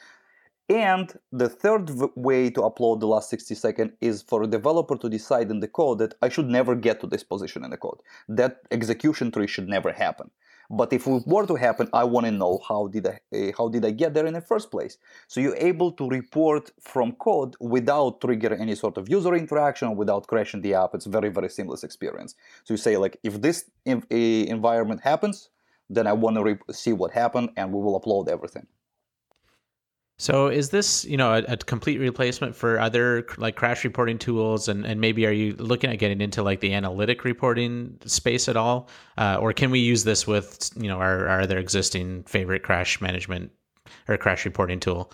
And 0.70 1.12
the 1.32 1.50
third 1.50 1.90
v- 1.90 2.08
way 2.16 2.50
to 2.50 2.62
upload 2.62 3.02
the 3.02 3.08
last 3.08 3.30
60 3.30 3.56
seconds 3.56 3.92
is 4.00 4.22
for 4.22 4.44
a 4.44 4.48
developer 4.48 4.96
to 4.98 5.10
decide 5.10 5.52
in 5.52 5.60
the 5.60 5.68
code 5.68 6.00
that 6.00 6.14
I 6.22 6.30
should 6.30 6.48
never 6.48 6.76
get 6.76 7.02
to 7.02 7.08
this 7.08 7.24
position 7.24 7.64
in 7.66 7.72
the 7.72 7.78
code. 7.78 8.00
That 8.30 8.62
execution 8.72 9.32
tree 9.32 9.48
should 9.48 9.68
never 9.68 9.92
happen. 9.92 10.32
But 10.74 10.94
if 10.94 11.06
it 11.06 11.28
were 11.28 11.46
to 11.46 11.56
happen, 11.56 11.90
I 11.92 12.06
want 12.06 12.26
to 12.28 12.32
know 12.32 12.60
how 12.68 12.88
did 12.88 13.06
I 13.06 13.20
uh, 13.38 13.52
how 13.58 13.68
did 13.68 13.84
I 13.84 13.92
get 13.92 14.14
there 14.14 14.26
in 14.26 14.34
the 14.34 14.46
first 14.52 14.72
place. 14.72 14.98
So 15.28 15.42
you're 15.42 15.62
able 15.72 15.92
to 16.00 16.08
report 16.08 16.72
from 16.80 17.12
code 17.28 17.56
without 17.60 18.22
triggering 18.22 18.62
any 18.62 18.76
sort 18.76 18.98
of 18.98 19.10
user 19.10 19.36
interaction, 19.36 19.98
without 19.98 20.28
crashing 20.28 20.62
the 20.62 20.74
app. 20.76 20.96
It's 20.96 21.08
very 21.18 21.30
very 21.38 21.50
seamless 21.50 21.84
experience. 21.84 22.36
So 22.64 22.74
you 22.74 22.78
say 22.78 22.96
like 22.96 23.18
if 23.22 23.42
this 23.42 23.66
uh, 23.86 23.96
environment 24.16 25.02
happens, 25.02 25.50
then 25.90 26.08
I 26.08 26.14
want 26.14 26.38
to 26.38 26.74
see 26.74 26.94
what 26.94 27.12
happened, 27.12 27.50
and 27.58 27.74
we 27.74 27.82
will 27.82 28.00
upload 28.00 28.30
everything. 28.30 28.66
So 30.22 30.50
is 30.50 30.70
this, 30.70 31.04
you 31.04 31.18
know, 31.18 31.34
a, 31.34 31.40
a, 31.48 31.58
complete 31.58 31.98
replacement 31.98 32.56
for 32.56 32.80
other 32.80 33.26
like 33.40 33.56
crash 33.56 33.84
reporting 33.84 34.20
tools, 34.20 34.68
and, 34.68 34.86
and 34.86 35.02
maybe 35.02 35.26
are 35.26 35.32
you 35.32 35.54
looking 35.54 35.90
at 35.90 35.98
getting 35.98 36.22
into 36.22 36.44
like 36.44 36.60
the 36.60 36.76
analytic 36.76 37.24
reporting 37.24 37.98
space 38.06 38.48
at 38.48 38.56
all, 38.56 38.88
uh, 39.18 39.40
or 39.42 39.52
can 39.52 39.72
we 39.72 39.80
use 39.80 40.04
this 40.04 40.28
with 40.28 40.70
you 40.76 40.88
know 40.88 41.00
our, 41.00 41.28
our 41.28 41.42
other 41.42 41.58
existing 41.58 42.22
favorite 42.26 42.62
crash 42.62 43.02
management 43.02 43.52
or 44.08 44.16
crash 44.16 44.46
reporting 44.46 44.80
tool? 44.80 45.12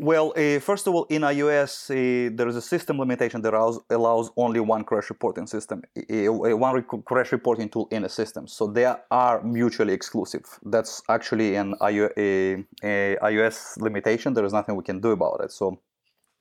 Well, 0.00 0.32
uh, 0.36 0.60
first 0.60 0.86
of 0.86 0.94
all, 0.94 1.06
in 1.10 1.22
iOS, 1.22 1.90
uh, 1.90 2.30
there 2.32 2.46
is 2.46 2.54
a 2.54 2.62
system 2.62 3.00
limitation 3.00 3.42
that 3.42 3.52
allows, 3.52 3.80
allows 3.90 4.30
only 4.36 4.60
one 4.60 4.84
crash 4.84 5.10
reporting 5.10 5.48
system, 5.48 5.82
uh, 5.98 6.32
one 6.56 6.74
rec- 6.76 7.04
crash 7.04 7.32
reporting 7.32 7.68
tool 7.68 7.88
in 7.90 8.04
a 8.04 8.08
system. 8.08 8.46
So 8.46 8.68
they 8.68 8.86
are 9.10 9.42
mutually 9.42 9.92
exclusive. 9.92 10.44
That's 10.64 11.02
actually 11.08 11.56
an 11.56 11.74
iOS 11.82 13.76
limitation. 13.80 14.34
There 14.34 14.44
is 14.44 14.52
nothing 14.52 14.76
we 14.76 14.84
can 14.84 15.00
do 15.00 15.10
about 15.10 15.40
it. 15.42 15.50
So 15.50 15.80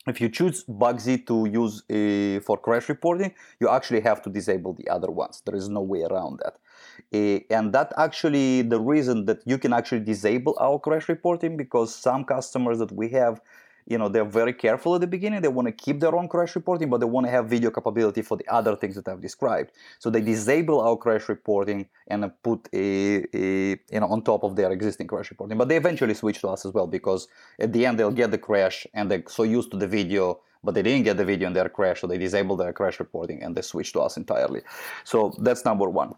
if 0.06 0.22
you 0.22 0.30
choose 0.30 0.64
Bugsee 0.66 1.26
to 1.26 1.48
use 1.50 1.82
uh, 1.90 2.40
for 2.46 2.58
crash 2.60 2.88
reporting, 2.90 3.34
you 3.60 3.70
actually 3.70 4.02
have 4.02 4.22
to 4.22 4.30
disable 4.30 4.74
the 4.74 4.88
other 4.88 5.10
ones. 5.10 5.42
There 5.44 5.56
is 5.56 5.68
no 5.68 5.82
way 5.82 6.04
around 6.04 6.42
that. 6.44 6.58
Uh, 7.14 7.40
and 7.50 7.74
that 7.74 7.94
actually 7.98 8.62
the 8.62 8.80
reason 8.80 9.26
that 9.26 9.40
you 9.46 9.58
can 9.58 9.74
actually 9.74 10.02
disable 10.02 10.56
our 10.60 10.80
crash 10.80 11.08
reporting 11.10 11.58
because 11.58 11.94
some 11.94 12.24
customers 12.24 12.80
that 12.80 12.92
we 12.92 13.10
have 13.10 13.42
you 13.88 13.98
know 13.98 14.10
they're 14.10 14.26
very 14.26 14.54
careful 14.54 14.96
at 14.96 15.02
the 15.02 15.08
beginning. 15.08 15.42
They 15.42 15.48
want 15.48 15.68
to 15.68 15.72
keep 15.72 16.00
their 16.00 16.16
own 16.16 16.28
crash 16.28 16.56
reporting 16.56 16.90
but 16.90 17.00
they 17.00 17.06
want 17.06 17.26
to 17.26 17.32
have 17.32 17.48
video 17.48 17.72
capability 17.72 18.22
for 18.22 18.38
the 18.38 18.48
other 18.54 18.76
things 18.76 18.96
that 18.96 19.08
i've 19.08 19.22
described. 19.22 19.72
So 20.00 20.10
they 20.10 20.22
disable 20.22 20.82
our 20.82 20.98
crash 20.98 21.30
reporting 21.30 21.88
and 22.08 22.30
put 22.44 22.68
a, 22.74 23.26
a, 23.34 23.70
you 23.92 24.00
know 24.00 24.08
on 24.08 24.22
top 24.24 24.44
of 24.44 24.56
their 24.56 24.72
existing 24.72 25.08
crash 25.08 25.30
reporting. 25.32 25.58
But 25.58 25.70
they 25.70 25.78
eventually 25.78 26.14
switch 26.14 26.42
to 26.42 26.50
us 26.50 26.66
as 26.66 26.74
well 26.74 26.88
because 26.88 27.28
at 27.60 27.72
the 27.74 27.86
end 27.86 27.98
they'll 27.98 28.12
get 28.12 28.32
the 28.32 28.38
crash 28.38 28.86
and 28.94 29.10
they're 29.10 29.24
so 29.28 29.44
used 29.44 29.72
to 29.72 29.78
the 29.78 29.88
video 29.88 30.42
but 30.64 30.74
they 30.74 30.82
didn't 30.82 31.04
get 31.04 31.16
the 31.18 31.24
video 31.24 31.48
in 31.48 31.54
their 31.54 31.70
crash 31.70 32.02
so 32.02 32.08
they 32.08 32.18
disable 32.18 32.58
their 32.58 32.74
crash 32.74 33.00
reporting 33.00 33.42
and 33.42 33.56
they 33.56 33.62
switch 33.62 33.94
to 33.94 34.02
us 34.02 34.18
entirely. 34.18 34.62
So 35.06 35.34
that's 35.40 35.64
number 35.64 35.90
one 35.90 36.16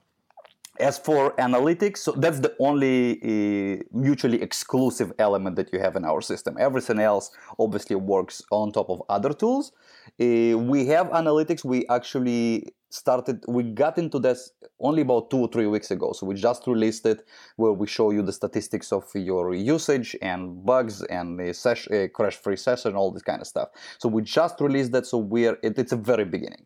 as 0.79 0.97
for 0.97 1.31
analytics, 1.37 1.97
so 1.99 2.11
that's 2.13 2.39
the 2.39 2.55
only 2.59 3.19
uh, 3.21 3.83
mutually 3.91 4.41
exclusive 4.41 5.11
element 5.19 5.55
that 5.55 5.71
you 5.73 5.79
have 5.79 5.95
in 5.95 6.05
our 6.05 6.21
system. 6.21 6.55
Everything 6.59 6.99
else 6.99 7.31
obviously 7.57 7.95
works 7.95 8.41
on 8.51 8.71
top 8.71 8.89
of 8.89 9.01
other 9.09 9.33
tools. 9.33 9.71
Uh, 10.19 10.57
we 10.57 10.85
have 10.87 11.07
analytics. 11.09 11.63
We 11.63 11.87
actually 11.87 12.67
started, 12.89 13.43
we 13.47 13.63
got 13.63 13.97
into 13.97 14.19
this 14.19 14.51
only 14.79 15.01
about 15.03 15.29
two 15.29 15.37
or 15.37 15.47
three 15.47 15.67
weeks 15.67 15.91
ago. 15.91 16.11
So 16.13 16.25
we 16.25 16.35
just 16.35 16.65
released 16.65 17.05
it 17.05 17.25
where 17.57 17.73
we 17.73 17.87
show 17.87 18.11
you 18.11 18.21
the 18.21 18.33
statistics 18.33 18.91
of 18.91 19.03
your 19.13 19.53
usage 19.53 20.15
and 20.21 20.65
bugs 20.65 21.03
and 21.03 21.39
the 21.39 21.49
uh, 21.49 22.07
crash-free 22.15 22.55
session, 22.57 22.95
all 22.95 23.11
this 23.11 23.23
kind 23.23 23.41
of 23.41 23.47
stuff. 23.47 23.69
So 23.99 24.09
we 24.09 24.23
just 24.23 24.59
released 24.59 24.91
that. 24.93 25.05
So 25.05 25.17
we're, 25.17 25.57
it, 25.61 25.77
it's 25.77 25.91
a 25.91 25.97
very 25.97 26.25
beginning. 26.25 26.65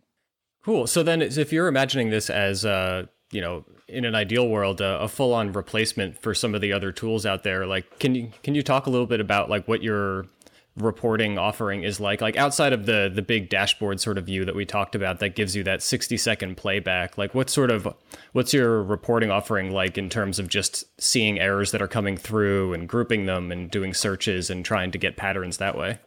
Cool. 0.63 0.87
So 0.87 1.03
then, 1.03 1.21
if 1.21 1.51
you're 1.51 1.67
imagining 1.67 2.09
this 2.09 2.29
as, 2.29 2.63
uh, 2.63 3.07
you 3.33 3.41
know, 3.41 3.65
in 3.87 4.05
an 4.05 4.15
ideal 4.15 4.47
world, 4.47 4.81
uh, 4.81 4.99
a 5.01 5.07
full-on 5.07 5.51
replacement 5.51 6.21
for 6.21 6.33
some 6.33 6.55
of 6.55 6.61
the 6.61 6.73
other 6.73 6.91
tools 6.91 7.25
out 7.25 7.43
there, 7.43 7.65
like, 7.65 7.99
can 7.99 8.15
you 8.15 8.31
can 8.43 8.55
you 8.55 8.63
talk 8.63 8.85
a 8.85 8.89
little 8.89 9.07
bit 9.07 9.19
about 9.19 9.49
like 9.49 9.67
what 9.67 9.83
your 9.83 10.25
reporting 10.75 11.37
offering 11.37 11.83
is 11.83 11.99
like? 11.99 12.21
Like 12.21 12.37
outside 12.37 12.73
of 12.73 12.85
the 12.85 13.11
the 13.13 13.21
big 13.21 13.49
dashboard 13.49 13.99
sort 13.99 14.17
of 14.17 14.25
view 14.25 14.45
that 14.45 14.55
we 14.55 14.65
talked 14.65 14.95
about, 14.95 15.19
that 15.19 15.35
gives 15.35 15.55
you 15.55 15.63
that 15.63 15.81
60 15.81 16.17
second 16.17 16.57
playback. 16.57 17.17
Like, 17.17 17.35
what 17.35 17.49
sort 17.49 17.71
of 17.71 17.87
what's 18.31 18.53
your 18.53 18.81
reporting 18.81 19.31
offering 19.31 19.71
like 19.71 19.97
in 19.97 20.09
terms 20.09 20.39
of 20.39 20.47
just 20.47 20.85
seeing 21.01 21.39
errors 21.39 21.71
that 21.71 21.81
are 21.81 21.87
coming 21.87 22.17
through 22.17 22.73
and 22.73 22.87
grouping 22.87 23.25
them 23.25 23.51
and 23.51 23.69
doing 23.69 23.93
searches 23.93 24.49
and 24.49 24.63
trying 24.65 24.91
to 24.91 24.97
get 24.97 25.17
patterns 25.17 25.57
that 25.57 25.77
way? 25.77 25.99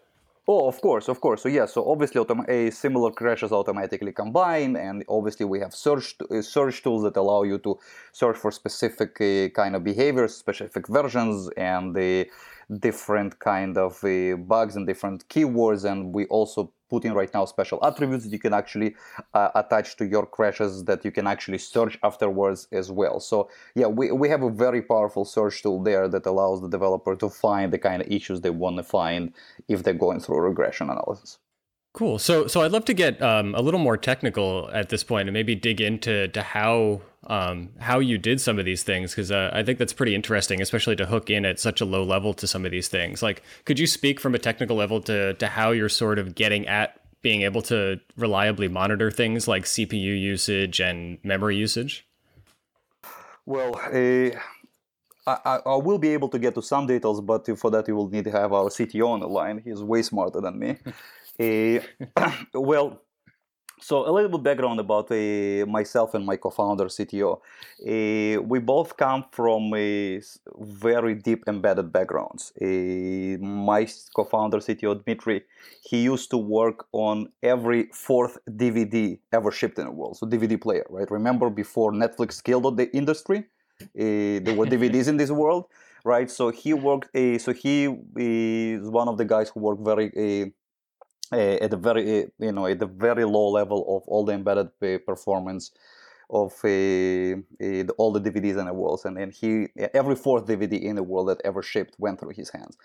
Oh, 0.49 0.69
of 0.69 0.81
course, 0.81 1.09
of 1.09 1.21
course. 1.21 1.43
So 1.43 1.49
yeah, 1.49 1.67
so 1.67 1.91
obviously 1.91 2.25
a 2.49 2.71
similar 2.71 3.11
crashes 3.11 3.51
automatically 3.51 4.13
combine, 4.13 4.77
and 4.77 5.05
obviously 5.09 5.45
we 5.45 5.59
have 5.59 5.75
search 5.75 6.15
uh, 6.31 6.41
search 6.41 6.83
tools 6.85 7.03
that 7.03 7.17
allow 7.17 7.43
you 7.43 7.59
to 7.59 7.77
search 8.13 8.37
for 8.37 8.53
specific 8.53 9.21
uh, 9.21 9.49
kind 9.61 9.75
of 9.75 9.83
behaviors, 9.83 10.37
specific 10.37 10.87
versions, 10.87 11.51
and 11.57 11.97
the 11.97 12.29
different 12.79 13.39
kind 13.39 13.79
of 13.79 14.03
uh, 14.05 14.37
bugs 14.37 14.77
and 14.77 14.87
different 14.87 15.29
keywords. 15.29 15.85
And 15.85 16.15
we 16.15 16.27
also 16.27 16.73
put 16.89 17.05
in 17.05 17.13
right 17.15 17.33
now 17.35 17.45
special 17.45 17.85
attributes 17.85 18.25
that 18.25 18.33
you 18.33 18.39
can 18.39 18.55
actually 18.55 18.95
uh, 19.35 19.49
attach 19.55 19.97
to 19.97 20.07
your 20.07 20.27
crashes 20.27 20.85
that 20.85 21.05
you 21.05 21.11
can 21.11 21.27
actually 21.27 21.59
search 21.59 21.99
afterwards 22.03 22.69
as 22.73 22.91
well. 22.91 23.19
So 23.21 23.51
yeah, 23.75 23.87
we, 23.87 24.13
we 24.13 24.29
have 24.29 24.43
a 24.43 24.51
very 24.51 24.83
powerful 24.83 25.25
search 25.25 25.63
tool 25.63 25.83
there 25.83 26.09
that 26.09 26.27
allows 26.27 26.61
the 26.61 26.69
developer 26.69 27.17
to 27.17 27.29
find 27.29 27.73
the 27.73 27.79
kind 27.79 28.03
of 28.03 28.09
issues 28.11 28.41
they 28.41 28.51
want 28.51 28.77
to 28.77 28.83
find 28.83 29.33
if 29.69 29.83
they're 29.83 29.95
going 29.95 30.21
through 30.21 30.41
regression 30.41 30.91
analysis. 30.91 31.39
Cool. 31.97 32.19
So, 32.19 32.47
so 32.47 32.61
I'd 32.61 32.73
love 32.73 32.85
to 32.85 32.95
get 32.95 33.23
um, 33.23 33.55
a 33.55 33.63
little 33.63 33.81
more 33.81 33.97
technical 33.97 34.71
at 34.75 34.91
this 34.91 35.03
point, 35.03 35.29
and 35.29 35.33
maybe 35.33 35.55
dig 35.55 35.81
into 35.81 36.29
to 36.29 36.43
how 36.43 37.01
um, 37.27 37.71
how 37.79 37.99
you 37.99 38.19
did 38.19 38.41
some 38.41 38.59
of 38.59 38.65
these 38.65 38.83
things, 38.83 39.13
because 39.13 39.31
uh, 39.31 39.51
I 39.53 39.63
think 39.63 39.79
that's 39.79 39.93
pretty 39.93 40.15
interesting, 40.15 40.61
especially 40.61 40.97
to 40.97 41.07
hook 41.07 41.31
in 41.31 41.45
at 41.45 41.59
such 41.59 41.81
a 41.81 41.85
low 41.85 42.03
level 42.03 42.35
to 42.35 42.47
some 42.47 42.65
of 42.65 42.71
these 42.71 42.89
things. 42.89 43.23
Like, 43.23 43.43
could 43.65 43.79
you 43.79 43.87
speak 43.87 44.21
from 44.21 44.35
a 44.35 44.39
technical 44.39 44.77
level 44.77 45.01
to 45.03 45.35
to 45.35 45.47
how 45.49 45.73
you're 45.73 45.89
sort 45.89 46.19
of 46.19 46.35
getting 46.35 46.67
at 46.69 47.01
being 47.23 47.43
able 47.43 47.63
to 47.63 47.99
reliably 48.17 48.69
monitor 48.69 49.11
things 49.11 49.49
like 49.49 49.65
CPU 49.65 50.21
usage 50.21 50.81
and 50.81 51.19
memory 51.25 51.57
usage? 51.57 52.07
Well, 53.45 53.77
uh, 53.77 54.39
I, 55.27 55.61
I, 55.67 55.77
will 55.77 55.99
be 55.99 56.11
able 56.11 56.29
to 56.29 56.39
get 56.39 56.55
to 56.55 56.63
some 56.63 56.87
details, 56.87 57.21
but 57.21 57.47
for 57.59 57.71
that 57.71 57.89
you 57.89 57.97
will 57.97 58.09
need 58.09 58.25
to 58.25 58.31
have 58.31 58.53
our 58.53 58.69
CTO 58.69 59.09
on 59.09 59.21
the 59.21 59.29
line. 59.29 59.61
He's 59.65 59.83
way 59.83 60.03
smarter 60.03 60.41
than 60.41 60.59
me. 60.59 60.79
uh, 61.41 62.31
well, 62.55 63.03
so 63.81 64.09
a 64.09 64.11
little 64.11 64.31
bit 64.31 64.43
background 64.43 64.81
about 64.81 65.11
uh, 65.11 65.67
myself 65.67 66.15
and 66.15 66.25
my 66.25 66.37
co-founder 66.37 66.87
CTO. 66.87 67.41
Uh, 67.87 68.43
we 68.43 68.59
both 68.59 68.97
come 68.97 69.25
from 69.31 69.73
a 69.75 70.21
very 70.59 71.15
deep 71.15 71.45
embedded 71.47 71.93
backgrounds. 71.93 72.53
Uh, 72.61 72.65
my 73.45 73.87
co-founder 74.15 74.59
CTO 74.59 75.03
Dmitry, 75.05 75.43
he 75.83 76.03
used 76.03 76.31
to 76.31 76.39
work 76.39 76.87
on 76.93 77.29
every 77.43 77.89
fourth 77.93 78.39
DVD 78.49 79.19
ever 79.33 79.51
shipped 79.51 79.79
in 79.79 79.85
the 79.85 79.91
world. 79.91 80.17
So 80.17 80.27
DVD 80.27 80.61
player, 80.61 80.87
right? 80.89 81.11
Remember 81.11 81.51
before 81.51 81.93
Netflix 81.93 82.43
killed 82.43 82.77
the 82.77 82.91
industry, 82.97 83.45
there 83.95 84.55
were 84.55 84.67
DVDs 84.75 85.09
in 85.09 85.19
this 85.19 85.31
world, 85.31 85.67
right? 86.05 86.31
So 86.31 86.51
he 86.51 86.73
worked. 86.73 87.11
so 87.15 87.53
he 87.53 87.85
is 88.17 88.89
one 88.89 89.09
of 89.09 89.19
the 89.19 89.25
guys 89.25 89.51
who 89.51 89.61
worked 89.61 89.85
very 89.85 90.09
uh, 90.17 90.47
at 91.33 91.71
the 91.71 91.77
very 91.77 92.27
you 92.39 92.53
know 92.53 92.67
at 92.67 92.79
the 92.79 92.87
very 92.87 93.25
low 93.25 93.49
level 93.49 93.81
of 93.97 94.03
all 94.09 94.25
the 94.25 94.33
embedded 94.33 94.69
performance 95.07 95.73
of 96.31 96.53
all 96.63 98.13
the 98.13 98.21
DVDs 98.21 98.59
in 98.59 98.67
the 98.67 98.75
world, 98.75 99.01
and, 99.05 99.17
and 99.19 99.33
he 99.33 99.69
every 99.95 100.17
fourth 100.17 100.47
DVD 100.47 100.81
in 100.81 100.97
the 100.97 101.03
world 101.03 101.29
that 101.29 101.41
ever 101.45 101.63
shipped 101.63 101.95
went 101.99 102.19
through 102.19 102.31
his 102.31 102.51
hands. 102.51 102.77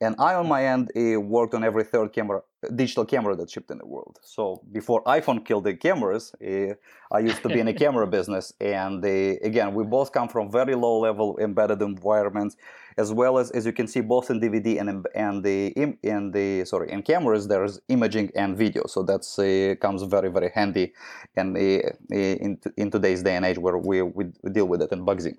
And 0.00 0.14
I, 0.20 0.34
on 0.34 0.46
my 0.46 0.64
end, 0.64 0.92
uh, 0.96 1.20
worked 1.20 1.54
on 1.54 1.64
every 1.64 1.82
third 1.82 2.12
camera, 2.12 2.42
digital 2.76 3.04
camera 3.04 3.34
that 3.34 3.50
shipped 3.50 3.68
in 3.72 3.78
the 3.78 3.86
world. 3.86 4.20
So 4.22 4.62
before 4.70 5.02
iPhone 5.04 5.44
killed 5.44 5.64
the 5.64 5.74
cameras, 5.74 6.32
uh, 6.40 6.74
I 7.10 7.18
used 7.18 7.42
to 7.42 7.48
be 7.48 7.58
in 7.58 7.66
a 7.66 7.74
camera 7.84 8.06
business. 8.06 8.52
And 8.60 9.04
uh, 9.04 9.08
again, 9.08 9.74
we 9.74 9.82
both 9.82 10.12
come 10.12 10.28
from 10.28 10.52
very 10.52 10.76
low 10.76 11.00
level 11.00 11.36
embedded 11.40 11.82
environments, 11.82 12.56
as 12.96 13.12
well 13.12 13.38
as, 13.38 13.50
as 13.50 13.66
you 13.66 13.72
can 13.72 13.88
see, 13.88 14.00
both 14.00 14.30
in 14.30 14.40
DVD 14.40 14.80
and 14.80 15.04
and 15.16 15.42
the 15.42 15.68
in 16.02 16.30
the 16.30 16.64
sorry 16.64 16.92
in 16.92 17.02
cameras, 17.02 17.48
there's 17.48 17.80
imaging 17.88 18.30
and 18.36 18.56
video. 18.56 18.84
So 18.86 19.02
that's 19.02 19.36
comes 19.80 20.02
very 20.02 20.30
very 20.30 20.50
handy, 20.54 20.92
and 21.36 21.56
in 21.56 22.58
in 22.76 22.90
today's 22.90 23.22
day 23.22 23.34
and 23.36 23.44
age 23.44 23.58
where 23.58 23.78
we, 23.78 24.02
we 24.02 24.24
deal 24.52 24.66
with 24.66 24.82
it 24.82 24.92
in 24.92 25.04
Bugsee. 25.04 25.36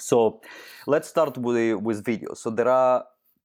So 0.00 0.40
let's 0.86 1.08
start 1.08 1.38
with 1.38 1.76
with 1.80 2.04
video. 2.04 2.34
So 2.34 2.50
there 2.50 2.68
are 2.68 3.04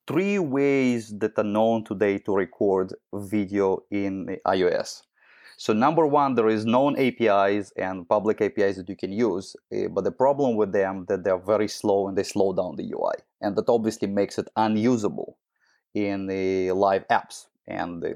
three 0.10 0.40
ways 0.40 1.16
that 1.20 1.38
are 1.38 1.44
known 1.44 1.84
today 1.84 2.18
to 2.18 2.34
record 2.34 2.96
video 3.14 3.84
in 3.92 4.40
iOS. 4.48 5.04
So 5.58 5.72
number 5.72 6.08
one, 6.08 6.34
there 6.34 6.50
is 6.50 6.66
known 6.66 6.98
APIs 6.98 7.72
and 7.78 8.10
public 8.10 8.42
APIs 8.42 8.78
that 8.78 8.90
you 8.90 8.96
can 8.96 9.12
use, 9.12 9.56
uh, 9.72 9.88
but 9.90 10.04
the 10.06 10.12
problem 10.12 10.56
with 10.56 10.72
them 10.72 11.06
that 11.10 11.24
they're 11.24 11.38
very 11.38 11.68
slow 11.68 12.08
and 12.08 12.18
they 12.18 12.24
slow 12.24 12.54
down 12.54 12.76
the 12.76 12.92
UI, 12.92 13.18
and 13.42 13.56
that 13.56 13.70
obviously 13.70 14.08
makes 14.08 14.40
it 14.40 14.48
unusable 14.56 15.38
in 15.94 16.26
the 16.26 16.72
live 16.72 17.08
apps. 17.10 17.46
And 17.68 18.04
uh, 18.04 18.14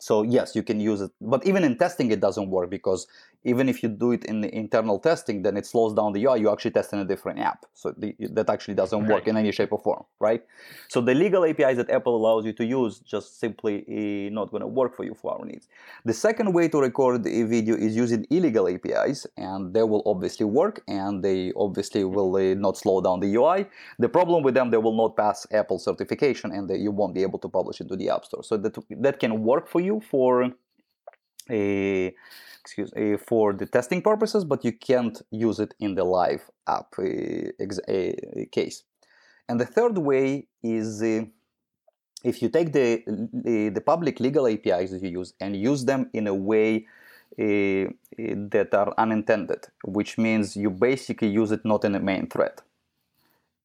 so 0.00 0.22
yes, 0.22 0.56
you 0.56 0.62
can 0.62 0.80
use 0.80 1.02
it, 1.02 1.10
but 1.20 1.46
even 1.46 1.64
in 1.64 1.76
testing, 1.76 2.12
it 2.12 2.20
doesn't 2.20 2.48
work 2.48 2.70
because 2.70 3.06
even 3.44 3.68
if 3.68 3.82
you 3.82 3.88
do 3.88 4.12
it 4.12 4.24
in 4.24 4.40
the 4.40 4.54
internal 4.54 4.98
testing, 4.98 5.42
then 5.42 5.56
it 5.56 5.66
slows 5.66 5.92
down 5.94 6.12
the 6.12 6.24
UI. 6.24 6.40
You 6.40 6.50
actually 6.50 6.70
test 6.72 6.92
in 6.92 6.98
a 6.98 7.04
different 7.04 7.38
app, 7.38 7.66
so 7.74 7.94
the, 7.96 8.14
that 8.30 8.48
actually 8.48 8.74
doesn't 8.74 9.00
right. 9.00 9.10
work 9.10 9.28
in 9.28 9.36
any 9.36 9.52
shape 9.52 9.72
or 9.72 9.78
form, 9.78 10.04
right? 10.18 10.42
So 10.88 11.00
the 11.00 11.14
legal 11.14 11.44
APIs 11.44 11.76
that 11.76 11.90
Apple 11.90 12.16
allows 12.16 12.46
you 12.46 12.52
to 12.54 12.64
use 12.64 13.00
just 13.00 13.38
simply 13.38 13.84
uh, 13.88 14.32
not 14.32 14.50
going 14.50 14.62
to 14.62 14.66
work 14.66 14.96
for 14.96 15.04
you 15.04 15.14
for 15.14 15.38
our 15.38 15.44
needs. 15.44 15.68
The 16.04 16.14
second 16.14 16.52
way 16.52 16.68
to 16.68 16.80
record 16.80 17.26
a 17.26 17.42
video 17.44 17.76
is 17.76 17.94
using 17.94 18.26
illegal 18.30 18.68
APIs, 18.68 19.26
and 19.36 19.74
they 19.74 19.82
will 19.82 20.02
obviously 20.06 20.46
work, 20.46 20.82
and 20.88 21.22
they 21.22 21.52
obviously 21.56 22.04
will 22.04 22.34
uh, 22.36 22.54
not 22.54 22.78
slow 22.78 23.00
down 23.00 23.20
the 23.20 23.34
UI. 23.34 23.66
The 23.98 24.08
problem 24.08 24.42
with 24.42 24.54
them, 24.54 24.70
they 24.70 24.78
will 24.78 24.96
not 24.96 25.16
pass 25.16 25.46
Apple 25.52 25.78
certification, 25.78 26.50
and 26.52 26.68
they, 26.68 26.78
you 26.78 26.90
won't 26.90 27.14
be 27.14 27.22
able 27.22 27.38
to 27.40 27.48
publish 27.48 27.80
it 27.80 27.88
to 27.88 27.96
the 27.96 28.08
App 28.08 28.24
Store. 28.24 28.42
So 28.42 28.56
that 28.56 28.76
that 29.06 29.18
can 29.18 29.42
work 29.42 29.68
for 29.68 29.80
you 29.80 30.00
for 30.10 30.50
a 31.50 32.14
excuse 32.64 32.94
me, 32.94 33.16
for 33.18 33.52
the 33.52 33.66
testing 33.66 34.00
purposes, 34.00 34.42
but 34.44 34.64
you 34.64 34.72
can't 34.72 35.20
use 35.30 35.60
it 35.60 35.74
in 35.80 35.94
the 35.94 36.04
live 36.04 36.50
app 36.66 36.94
eh, 36.98 37.50
eh, 37.88 38.12
case. 38.50 38.84
And 39.48 39.60
the 39.60 39.66
third 39.66 39.98
way 39.98 40.46
is 40.62 41.02
uh, 41.02 41.24
if 42.24 42.40
you 42.40 42.48
take 42.48 42.72
the, 42.72 43.02
the, 43.06 43.68
the 43.68 43.80
public 43.82 44.18
legal 44.18 44.48
APIs 44.48 44.90
that 44.92 45.02
you 45.02 45.10
use 45.10 45.34
and 45.40 45.54
use 45.54 45.84
them 45.84 46.08
in 46.14 46.26
a 46.26 46.34
way 46.34 46.86
uh, 47.38 47.92
that 48.16 48.70
are 48.72 48.94
unintended, 48.96 49.66
which 49.84 50.16
means 50.16 50.56
you 50.56 50.70
basically 50.70 51.28
use 51.28 51.52
it 51.52 51.64
not 51.64 51.84
in 51.84 51.94
a 51.94 52.00
main 52.00 52.26
thread. 52.28 52.62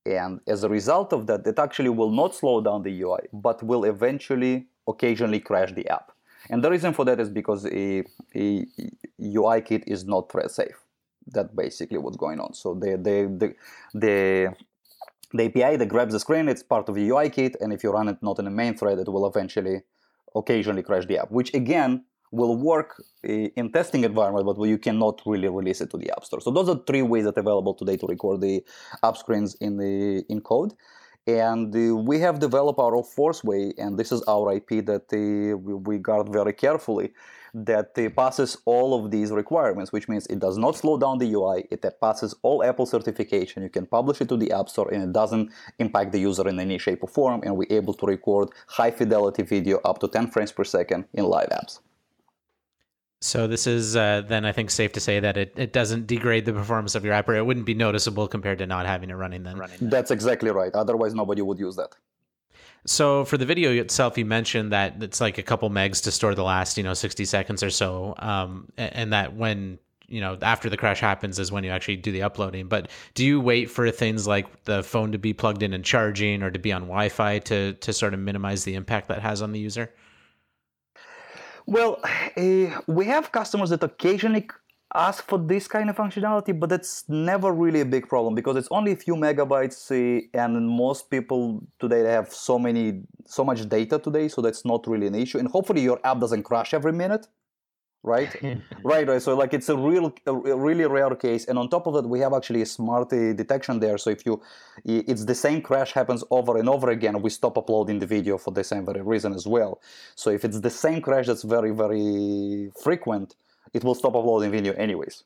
And 0.05 0.41
as 0.45 0.63
a 0.63 0.69
result 0.69 1.13
of 1.13 1.27
that, 1.27 1.47
it 1.47 1.57
actually 1.57 1.89
will 1.89 2.11
not 2.11 2.35
slow 2.35 2.59
down 2.61 2.83
the 2.83 3.01
UI, 3.01 3.27
but 3.31 3.63
will 3.63 3.85
eventually 3.85 4.67
occasionally 4.87 5.39
crash 5.39 5.71
the 5.71 5.87
app. 5.87 6.11
And 6.49 6.63
the 6.63 6.69
reason 6.69 6.93
for 6.93 7.05
that 7.05 7.19
is 7.19 7.29
because 7.29 7.65
a, 7.65 8.03
a 8.35 8.65
UI 9.21 9.61
kit 9.61 9.83
is 9.87 10.05
not 10.05 10.31
thread 10.31 10.51
safe. 10.51 10.79
That's 11.27 11.53
basically 11.53 11.99
what's 11.99 12.17
going 12.17 12.39
on. 12.39 12.53
So 12.53 12.73
the 12.73 12.97
the 12.97 13.17
the 13.41 13.55
the, 13.93 14.55
the 15.33 15.45
API 15.45 15.77
that 15.77 15.85
grabs 15.87 16.13
the 16.13 16.19
screen, 16.19 16.47
it's 16.49 16.63
part 16.63 16.89
of 16.89 16.95
the 16.95 17.07
UI 17.09 17.29
kit, 17.29 17.55
and 17.61 17.71
if 17.71 17.83
you 17.83 17.91
run 17.91 18.07
it 18.07 18.17
not 18.21 18.39
in 18.39 18.47
a 18.47 18.51
main 18.51 18.75
thread, 18.75 18.97
it 18.97 19.07
will 19.07 19.27
eventually 19.27 19.81
occasionally 20.35 20.81
crash 20.81 21.05
the 21.05 21.19
app, 21.19 21.31
which 21.31 21.53
again 21.53 22.03
will 22.31 22.55
work 22.55 23.01
eh, 23.23 23.49
in 23.55 23.71
testing 23.71 24.03
environment, 24.03 24.45
but 24.45 24.61
you 24.63 24.77
cannot 24.77 25.21
really 25.25 25.49
release 25.49 25.81
it 25.81 25.89
to 25.91 25.97
the 25.97 26.11
App 26.11 26.23
Store. 26.23 26.41
So 26.41 26.51
those 26.51 26.69
are 26.69 26.79
three 26.85 27.01
ways 27.01 27.25
that 27.25 27.37
are 27.37 27.41
available 27.41 27.73
today 27.73 27.97
to 27.97 28.07
record 28.07 28.41
the 28.41 28.63
app 29.03 29.17
screens 29.17 29.55
in 29.55 29.77
the 29.77 30.23
in 30.29 30.41
code. 30.41 30.73
And 31.27 31.75
uh, 31.75 31.95
we 31.95 32.19
have 32.19 32.39
developed 32.39 32.79
our 32.79 32.95
own 32.95 33.03
Forceway, 33.03 33.73
and 33.77 33.97
this 33.97 34.11
is 34.11 34.23
our 34.23 34.53
IP 34.53 34.85
that 34.85 35.05
uh, 35.13 35.57
we 35.57 35.97
guard 35.99 36.29
very 36.29 36.53
carefully, 36.53 37.13
that 37.53 37.97
uh, 37.97 38.09
passes 38.09 38.57
all 38.65 38.93
of 38.93 39.11
these 39.11 39.31
requirements, 39.31 39.91
which 39.91 40.07
means 40.07 40.25
it 40.27 40.39
does 40.39 40.57
not 40.57 40.75
slow 40.75 40.97
down 40.97 41.17
the 41.17 41.31
UI, 41.33 41.67
it 41.69 41.83
passes 42.01 42.35
all 42.41 42.63
Apple 42.63 42.85
certification, 42.85 43.63
you 43.63 43.69
can 43.69 43.85
publish 43.85 44.21
it 44.21 44.29
to 44.29 44.37
the 44.37 44.51
App 44.51 44.69
Store, 44.69 44.91
and 44.91 45.03
it 45.03 45.13
doesn't 45.13 45.51
impact 45.77 46.11
the 46.11 46.19
user 46.19 46.47
in 46.47 46.59
any 46.59 46.77
shape 46.77 47.03
or 47.03 47.09
form, 47.09 47.41
and 47.43 47.55
we're 47.55 47.71
able 47.71 47.93
to 47.93 48.05
record 48.05 48.49
high 48.67 48.91
fidelity 48.91 49.43
video 49.43 49.79
up 49.85 49.99
to 49.99 50.07
10 50.07 50.27
frames 50.27 50.51
per 50.51 50.63
second 50.63 51.05
in 51.13 51.25
live 51.25 51.49
apps. 51.49 51.79
So 53.21 53.47
this 53.47 53.67
is 53.67 53.97
uh, 53.97 54.23
then 54.27 54.45
I 54.45 54.53
think 54.53 54.69
safe 54.69 54.93
to 54.93 54.99
say 55.01 55.19
that 55.19 55.35
it, 55.35 55.53
it 55.57 55.73
doesn't 55.73 56.07
degrade 56.07 56.45
the 56.45 56.53
performance 56.53 56.95
of 56.95 57.03
your 57.03 57.13
app, 57.13 57.27
or 57.27 57.35
it 57.35 57.45
wouldn't 57.45 57.65
be 57.65 57.73
noticeable 57.73 58.27
compared 58.29 58.59
to 58.59 58.65
not 58.65 58.85
having 58.85 59.09
it 59.09 59.13
running 59.13 59.43
then. 59.43 59.57
Running 59.57 59.77
That's 59.81 60.09
exactly 60.09 60.51
right. 60.51 60.73
Otherwise, 60.73 61.13
nobody 61.13 61.41
would 61.41 61.59
use 61.59 61.75
that. 61.75 61.95
So 62.85 63.25
for 63.25 63.37
the 63.37 63.45
video 63.45 63.71
itself, 63.71 64.17
you 64.17 64.23
mentioned 64.23 64.71
that 64.71 65.03
it's 65.03 65.19
like 65.19 65.37
a 65.37 65.43
couple 65.43 65.69
megs 65.69 66.01
to 66.03 66.11
store 66.11 66.33
the 66.33 66.43
last 66.43 66.77
you 66.77 66.83
know 66.83 66.93
sixty 66.93 67.25
seconds 67.25 67.61
or 67.61 67.69
so, 67.69 68.15
um, 68.19 68.69
and 68.77 69.11
that 69.11 69.35
when 69.35 69.79
you 70.07 70.21
know 70.21 70.37
after 70.41 70.69
the 70.69 70.77
crash 70.77 71.01
happens 71.01 71.39
is 71.39 71.51
when 71.51 71.65
you 71.65 71.71
actually 71.71 71.97
do 71.97 72.13
the 72.13 72.23
uploading. 72.23 72.69
But 72.69 72.89
do 73.15 73.25
you 73.25 73.41
wait 73.41 73.69
for 73.69 73.91
things 73.91 74.27
like 74.27 74.63
the 74.63 74.81
phone 74.81 75.11
to 75.11 75.17
be 75.17 75.33
plugged 75.33 75.61
in 75.61 75.73
and 75.73 75.83
charging, 75.83 76.41
or 76.41 76.51
to 76.51 76.59
be 76.59 76.71
on 76.71 76.83
Wi-Fi 76.83 77.39
to 77.39 77.73
to 77.73 77.91
sort 77.91 78.13
of 78.13 78.21
minimize 78.21 78.63
the 78.63 78.75
impact 78.75 79.09
that 79.09 79.21
has 79.21 79.41
on 79.41 79.51
the 79.51 79.59
user? 79.59 79.91
Well, 81.69 81.99
uh, 82.35 82.81
we 82.87 83.05
have 83.05 83.31
customers 83.31 83.69
that 83.69 83.83
occasionally 83.83 84.47
ask 84.95 85.23
for 85.27 85.37
this 85.37 85.67
kind 85.67 85.87
of 85.87 85.95
functionality, 85.95 86.59
but 86.59 86.71
it's 86.71 87.07
never 87.07 87.51
really 87.51 87.81
a 87.81 87.85
big 87.85 88.09
problem 88.09 88.33
because 88.33 88.55
it's 88.57 88.67
only 88.71 88.93
a 88.93 88.95
few 88.95 89.15
megabytes, 89.15 89.79
uh, 89.91 90.27
and 90.33 90.67
most 90.67 91.11
people 91.11 91.61
today 91.79 92.01
they 92.01 92.11
have 92.11 92.33
so 92.33 92.57
many, 92.57 93.03
so 93.25 93.43
much 93.43 93.69
data 93.69 93.99
today, 93.99 94.27
so 94.27 94.41
that's 94.41 94.65
not 94.65 94.87
really 94.87 95.05
an 95.05 95.13
issue. 95.13 95.37
And 95.37 95.47
hopefully, 95.47 95.81
your 95.81 95.99
app 96.03 96.19
doesn't 96.19 96.41
crash 96.41 96.73
every 96.73 96.91
minute 96.91 97.27
right? 98.03 98.29
Right 98.83 99.07
right. 99.07 99.21
So 99.21 99.35
like 99.35 99.53
it's 99.53 99.69
a 99.69 99.75
real 99.75 100.13
a 100.25 100.33
really 100.33 100.85
rare 100.85 101.15
case. 101.15 101.45
And 101.45 101.57
on 101.57 101.69
top 101.69 101.87
of 101.87 101.95
it 101.95 102.05
we 102.07 102.19
have 102.19 102.33
actually 102.33 102.61
a 102.61 102.65
smart 102.65 103.11
uh, 103.13 103.33
detection 103.33 103.79
there. 103.79 103.97
So 103.97 104.09
if 104.09 104.25
you 104.25 104.41
it's 104.85 105.25
the 105.25 105.35
same 105.35 105.61
crash 105.61 105.91
happens 105.91 106.23
over 106.31 106.57
and 106.57 106.69
over 106.69 106.89
again 106.89 107.21
we 107.21 107.29
stop 107.29 107.57
uploading 107.57 107.99
the 107.99 108.07
video 108.07 108.37
for 108.37 108.51
the 108.51 108.63
same 108.63 108.85
very 108.85 109.01
reason 109.01 109.33
as 109.33 109.45
well. 109.45 109.81
So 110.15 110.29
if 110.29 110.45
it's 110.45 110.59
the 110.59 110.69
same 110.69 111.01
crash 111.01 111.27
that's 111.27 111.43
very 111.43 111.71
very 111.71 112.71
frequent 112.81 113.35
it 113.73 113.83
will 113.83 113.95
stop 113.95 114.15
uploading 114.15 114.51
video 114.51 114.73
anyways. 114.73 115.23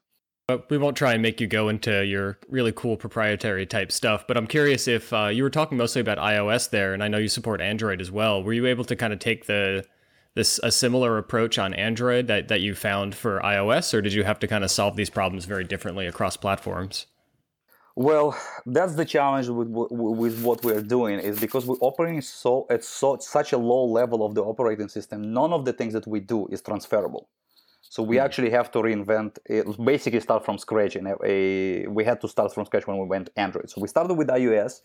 But 0.48 0.70
we 0.70 0.78
won't 0.78 0.98
try 0.98 1.14
and 1.14 1.22
make 1.22 1.40
you 1.40 1.48
go 1.48 1.70
into 1.70 2.06
your 2.06 2.38
really 2.50 2.74
cool 2.74 2.98
proprietary 2.98 3.66
type 3.66 3.94
stuff. 3.94 4.28
But 4.28 4.36
I'm 4.36 4.48
curious 4.48 4.90
if 4.90 5.14
uh, 5.14 5.28
you 5.28 5.42
were 5.42 5.50
talking 5.50 5.78
mostly 5.78 6.02
about 6.02 6.18
iOS 6.18 6.70
there, 6.70 6.94
and 6.94 7.02
I 7.02 7.08
know 7.08 7.18
you 7.18 7.30
support 7.30 7.62
Android 7.62 8.02
as 8.02 8.12
well. 8.12 8.44
Were 8.44 8.52
you 8.52 8.66
able 8.66 8.84
to 8.86 8.96
kind 8.98 9.14
of 9.14 9.20
take 9.20 9.46
the 9.46 9.86
this 10.36 10.60
a 10.64 10.72
similar 10.72 11.18
approach 11.18 11.60
on 11.60 11.74
Android 11.74 12.28
that, 12.28 12.48
that 12.48 12.62
you 12.62 12.74
found 12.76 13.16
for 13.16 13.40
iOS, 13.42 13.94
or 13.94 14.02
did 14.02 14.14
you 14.14 14.24
have 14.24 14.40
to 14.40 14.48
kind 14.48 14.64
of 14.64 14.72
solve 14.72 14.96
these 14.96 15.10
problems 15.10 15.46
very 15.46 15.64
differently 15.64 16.08
across 16.08 16.38
platforms? 16.38 17.06
Well, 17.96 18.36
that's 18.66 18.96
the 18.96 19.06
challenge 19.06 19.50
with 19.50 19.68
with 19.70 20.44
what 20.44 20.64
we're 20.64 20.82
doing 20.82 21.20
is 21.20 21.40
because 21.40 21.68
we're 21.68 21.78
operating 21.80 22.22
so 22.22 22.66
at 22.72 22.84
so 22.84 23.18
such 23.20 23.54
a 23.54 23.58
low 23.58 23.86
level 23.86 24.26
of 24.26 24.34
the 24.34 24.44
operating 24.44 24.88
system. 24.88 25.32
None 25.32 25.54
of 25.54 25.64
the 25.64 25.74
things 25.74 25.94
that 25.94 26.08
we 26.08 26.20
do 26.20 26.48
is 26.48 26.60
transferable. 26.62 27.30
So 27.82 28.02
we 28.02 28.16
mm 28.16 28.24
actually 28.26 28.50
have 28.50 28.72
to 28.72 28.80
reinvent, 28.80 29.38
it, 29.46 29.66
basically 29.86 30.20
start 30.20 30.44
from 30.44 30.58
scratch. 30.58 30.96
And 30.96 31.08
a, 31.24 31.86
we 31.86 32.04
had 32.04 32.20
to 32.22 32.28
start 32.28 32.52
from 32.52 32.66
scratch 32.66 32.88
when 32.88 32.98
we 32.98 33.06
went 33.06 33.30
Android. 33.36 33.70
So 33.70 33.80
we 33.80 33.88
started 33.88 34.16
with 34.16 34.30
iOS, 34.30 34.82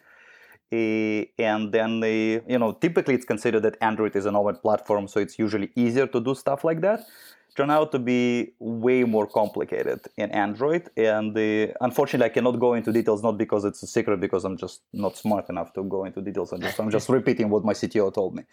and 0.70 1.72
then 1.72 2.02
you 2.02 2.59
know 2.59 2.72
typically 2.72 3.14
it's 3.14 3.24
considered 3.24 3.61
that 3.61 3.76
Android 3.81 4.14
is 4.16 4.26
an 4.26 4.37
open 4.37 4.57
platform, 4.57 5.09
so 5.09 5.20
it's 5.20 5.38
usually 5.38 5.70
easier 5.74 6.07
to 6.07 6.20
do 6.20 6.35
stuff 6.35 6.64
like 6.64 6.81
that 6.81 7.07
turn 7.59 7.70
out 7.70 7.90
to 7.90 7.98
be 7.98 8.52
way 8.61 9.02
more 9.02 9.26
complicated 9.26 10.00
in 10.16 10.31
Android. 10.31 10.85
And 10.96 11.37
uh, 11.37 11.72
unfortunately, 11.81 12.26
I 12.31 12.35
cannot 12.37 12.57
go 12.66 12.74
into 12.74 12.92
details, 12.92 13.20
not 13.28 13.37
because 13.44 13.64
it's 13.64 13.83
a 13.83 13.87
secret, 13.96 14.20
because 14.20 14.44
I'm 14.44 14.57
just 14.57 14.83
not 14.92 15.16
smart 15.16 15.46
enough 15.50 15.72
to 15.72 15.83
go 15.83 16.04
into 16.04 16.20
details. 16.20 16.52
I'm 16.52 16.61
just, 16.61 16.78
I'm 16.81 16.90
just 16.98 17.09
repeating 17.18 17.50
what 17.50 17.64
my 17.64 17.72
CTO 17.72 18.14
told 18.14 18.37
me. 18.37 18.44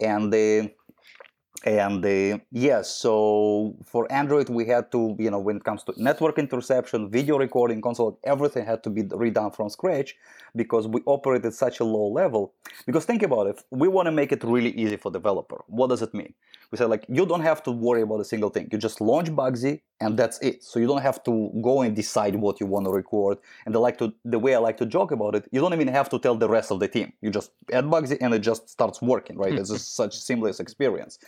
And 0.00 0.34
uh, 0.34 0.68
and 1.64 2.04
uh, 2.04 2.38
yes 2.50 2.90
so 2.90 3.74
for 3.84 4.10
android 4.10 4.48
we 4.48 4.64
had 4.66 4.90
to 4.90 5.14
you 5.18 5.30
know 5.30 5.38
when 5.38 5.56
it 5.56 5.64
comes 5.64 5.82
to 5.84 5.92
network 5.96 6.38
interception 6.38 7.08
video 7.08 7.38
recording 7.38 7.80
console 7.80 8.18
everything 8.24 8.64
had 8.64 8.82
to 8.82 8.90
be 8.90 9.02
redone 9.04 9.54
from 9.54 9.68
scratch 9.68 10.16
because 10.54 10.86
we 10.86 11.00
operate 11.06 11.44
at 11.44 11.54
such 11.54 11.80
a 11.80 11.84
low 11.84 12.08
level. 12.08 12.52
Because 12.86 13.04
think 13.04 13.22
about 13.22 13.46
it 13.46 13.62
we 13.70 13.88
want 13.88 14.06
to 14.06 14.12
make 14.12 14.32
it 14.32 14.44
really 14.44 14.70
easy 14.70 14.96
for 14.96 15.10
developer. 15.10 15.64
What 15.66 15.88
does 15.88 16.02
it 16.02 16.12
mean? 16.14 16.34
We 16.70 16.78
said 16.78 16.88
like 16.88 17.04
you 17.08 17.26
don't 17.26 17.42
have 17.42 17.62
to 17.64 17.70
worry 17.70 18.02
about 18.02 18.20
a 18.20 18.24
single 18.24 18.50
thing. 18.50 18.68
You 18.70 18.78
just 18.78 19.00
launch 19.00 19.30
Bugsee 19.30 19.80
and 20.00 20.18
that's 20.18 20.38
it. 20.40 20.62
So 20.62 20.78
you 20.78 20.86
don't 20.86 21.02
have 21.02 21.22
to 21.24 21.50
go 21.62 21.82
and 21.82 21.94
decide 21.94 22.34
what 22.36 22.60
you 22.60 22.66
want 22.66 22.86
to 22.86 22.90
record. 22.90 23.38
And 23.66 23.74
I 23.74 23.78
like 23.78 23.98
to 23.98 24.12
the 24.24 24.38
way 24.38 24.54
i 24.54 24.58
like 24.58 24.76
to 24.78 24.86
joke 24.86 25.12
about 25.12 25.34
it 25.34 25.48
you 25.52 25.60
don't 25.60 25.74
even 25.74 25.88
have 25.88 26.08
to 26.10 26.18
tell 26.18 26.34
the 26.34 26.48
rest 26.48 26.70
of 26.70 26.80
the 26.80 26.88
team. 26.88 27.12
You 27.20 27.30
just 27.30 27.50
add 27.72 27.84
Bugsee 27.84 28.18
and 28.20 28.34
it 28.34 28.40
just 28.40 28.68
starts 28.68 29.00
working 29.00 29.36
right? 29.36 29.54
It's 29.54 29.70
just 29.70 29.96
such 29.96 30.18
seamless 30.18 30.60
experience 30.60 31.18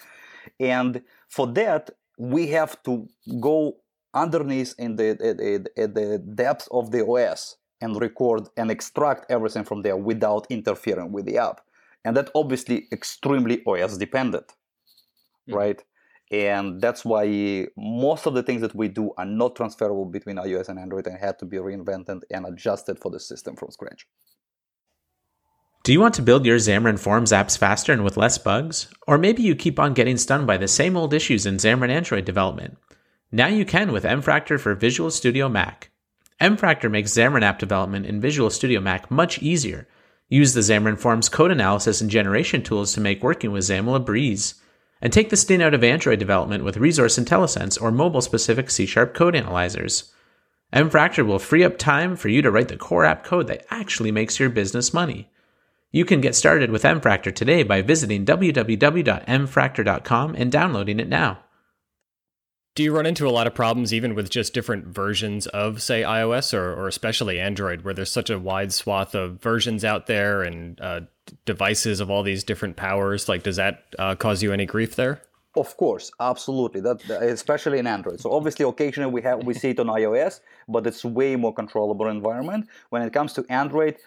and 0.60 1.02
for 1.28 1.46
that, 1.48 1.90
we 2.18 2.48
have 2.48 2.82
to 2.84 3.08
go 3.40 3.76
underneath 4.12 4.74
in 4.78 4.96
the, 4.96 5.16
the, 5.18 5.86
the 5.88 6.18
depth 6.34 6.68
of 6.70 6.90
the 6.90 7.04
OS 7.04 7.56
and 7.80 8.00
record 8.00 8.48
and 8.56 8.70
extract 8.70 9.30
everything 9.30 9.64
from 9.64 9.82
there 9.82 9.96
without 9.96 10.46
interfering 10.48 11.12
with 11.12 11.26
the 11.26 11.38
app. 11.38 11.60
And 12.04 12.16
that 12.16 12.30
obviously 12.34 12.86
extremely 12.92 13.62
OS 13.66 13.96
dependent, 13.96 14.46
mm-hmm. 14.46 15.54
right? 15.54 15.82
And 16.30 16.80
that's 16.80 17.04
why 17.04 17.66
most 17.76 18.26
of 18.26 18.34
the 18.34 18.42
things 18.42 18.62
that 18.62 18.74
we 18.74 18.88
do 18.88 19.12
are 19.18 19.26
not 19.26 19.56
transferable 19.56 20.06
between 20.06 20.36
iOS 20.36 20.68
and 20.68 20.78
Android 20.78 21.06
and 21.06 21.18
had 21.18 21.38
to 21.40 21.44
be 21.44 21.58
reinvented 21.58 22.22
and 22.30 22.46
adjusted 22.46 22.98
for 22.98 23.10
the 23.10 23.20
system 23.20 23.56
from 23.56 23.70
scratch. 23.70 24.06
Do 25.84 25.92
you 25.92 26.00
want 26.00 26.14
to 26.14 26.22
build 26.22 26.46
your 26.46 26.56
Xamarin 26.56 26.98
Forms 26.98 27.30
apps 27.30 27.58
faster 27.58 27.92
and 27.92 28.02
with 28.04 28.16
less 28.16 28.38
bugs? 28.38 28.88
Or 29.06 29.18
maybe 29.18 29.42
you 29.42 29.54
keep 29.54 29.78
on 29.78 29.92
getting 29.92 30.16
stung 30.16 30.46
by 30.46 30.56
the 30.56 30.66
same 30.66 30.96
old 30.96 31.12
issues 31.12 31.44
in 31.44 31.58
Xamarin 31.58 31.90
Android 31.90 32.24
development. 32.24 32.78
Now 33.30 33.48
you 33.48 33.66
can 33.66 33.92
with 33.92 34.04
mFractor 34.04 34.58
for 34.58 34.74
Visual 34.74 35.10
Studio 35.10 35.46
Mac. 35.46 35.90
mFractor 36.40 36.90
makes 36.90 37.12
Xamarin 37.12 37.42
app 37.42 37.58
development 37.58 38.06
in 38.06 38.18
Visual 38.18 38.48
Studio 38.48 38.80
Mac 38.80 39.10
much 39.10 39.42
easier. 39.42 39.86
Use 40.30 40.54
the 40.54 40.62
Xamarin 40.62 40.98
Forms 40.98 41.28
code 41.28 41.50
analysis 41.50 42.00
and 42.00 42.08
generation 42.08 42.62
tools 42.62 42.94
to 42.94 43.02
make 43.02 43.22
working 43.22 43.52
with 43.52 43.64
XAML 43.64 43.96
a 43.96 44.00
breeze. 44.00 44.54
And 45.02 45.12
take 45.12 45.28
the 45.28 45.36
sting 45.36 45.62
out 45.62 45.74
of 45.74 45.84
Android 45.84 46.18
development 46.18 46.64
with 46.64 46.78
Resource 46.78 47.18
IntelliSense 47.18 47.78
or 47.82 47.90
mobile 47.90 48.22
specific 48.22 48.70
C 48.70 48.86
Sharp 48.86 49.12
code 49.12 49.36
analyzers. 49.36 50.14
mFractor 50.72 51.26
will 51.26 51.38
free 51.38 51.62
up 51.62 51.76
time 51.76 52.16
for 52.16 52.30
you 52.30 52.40
to 52.40 52.50
write 52.50 52.68
the 52.68 52.78
core 52.78 53.04
app 53.04 53.22
code 53.22 53.48
that 53.48 53.66
actually 53.68 54.12
makes 54.12 54.40
your 54.40 54.48
business 54.48 54.94
money. 54.94 55.28
You 55.94 56.04
can 56.04 56.20
get 56.20 56.34
started 56.34 56.70
with 56.72 56.82
mFractor 56.82 57.32
today 57.32 57.62
by 57.62 57.80
visiting 57.80 58.26
www.mfractor.com 58.26 60.34
and 60.34 60.50
downloading 60.50 60.98
it 60.98 61.08
now. 61.08 61.38
Do 62.74 62.82
you 62.82 62.92
run 62.92 63.06
into 63.06 63.28
a 63.28 63.30
lot 63.30 63.46
of 63.46 63.54
problems 63.54 63.94
even 63.94 64.16
with 64.16 64.28
just 64.28 64.52
different 64.52 64.88
versions 64.88 65.46
of, 65.46 65.80
say, 65.80 66.02
iOS 66.02 66.52
or, 66.52 66.74
or 66.74 66.88
especially 66.88 67.38
Android, 67.38 67.82
where 67.82 67.94
there's 67.94 68.10
such 68.10 68.28
a 68.28 68.40
wide 68.40 68.72
swath 68.72 69.14
of 69.14 69.40
versions 69.40 69.84
out 69.84 70.08
there 70.08 70.42
and 70.42 70.80
uh, 70.80 71.02
devices 71.44 72.00
of 72.00 72.10
all 72.10 72.24
these 72.24 72.42
different 72.42 72.74
powers? 72.74 73.28
Like, 73.28 73.44
does 73.44 73.54
that 73.54 73.84
uh, 73.96 74.16
cause 74.16 74.42
you 74.42 74.52
any 74.52 74.66
grief 74.66 74.96
there? 74.96 75.22
Of 75.56 75.76
course, 75.76 76.10
absolutely. 76.18 76.80
That 76.80 77.08
especially 77.08 77.78
in 77.78 77.86
Android. 77.86 78.18
So 78.18 78.32
obviously, 78.32 78.66
occasionally 78.66 79.12
we 79.12 79.22
have 79.22 79.44
we 79.44 79.54
see 79.54 79.70
it 79.70 79.78
on 79.78 79.86
iOS, 79.86 80.40
but 80.68 80.84
it's 80.88 81.04
way 81.04 81.36
more 81.36 81.54
controllable 81.54 82.08
environment. 82.08 82.66
When 82.90 83.02
it 83.02 83.12
comes 83.12 83.34
to 83.34 83.44
Android, 83.48 83.98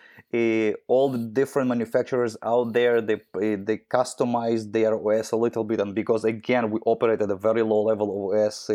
all 0.88 1.10
the 1.10 1.18
different 1.18 1.70
manufacturers 1.70 2.36
out 2.44 2.74
there 2.74 3.02
they 3.02 3.16
uh, 3.16 3.58
they 3.64 3.80
customize 3.90 4.72
their 4.72 4.96
OS 4.96 5.32
a 5.32 5.38
little 5.38 5.64
bit, 5.64 5.80
and 5.80 5.96
because 5.96 6.24
again 6.26 6.70
we 6.70 6.80
operate 6.86 7.22
at 7.22 7.32
a 7.32 7.36
very 7.36 7.62
low 7.62 7.84
level 7.84 8.34
of 8.34 8.38
OS 8.38 8.70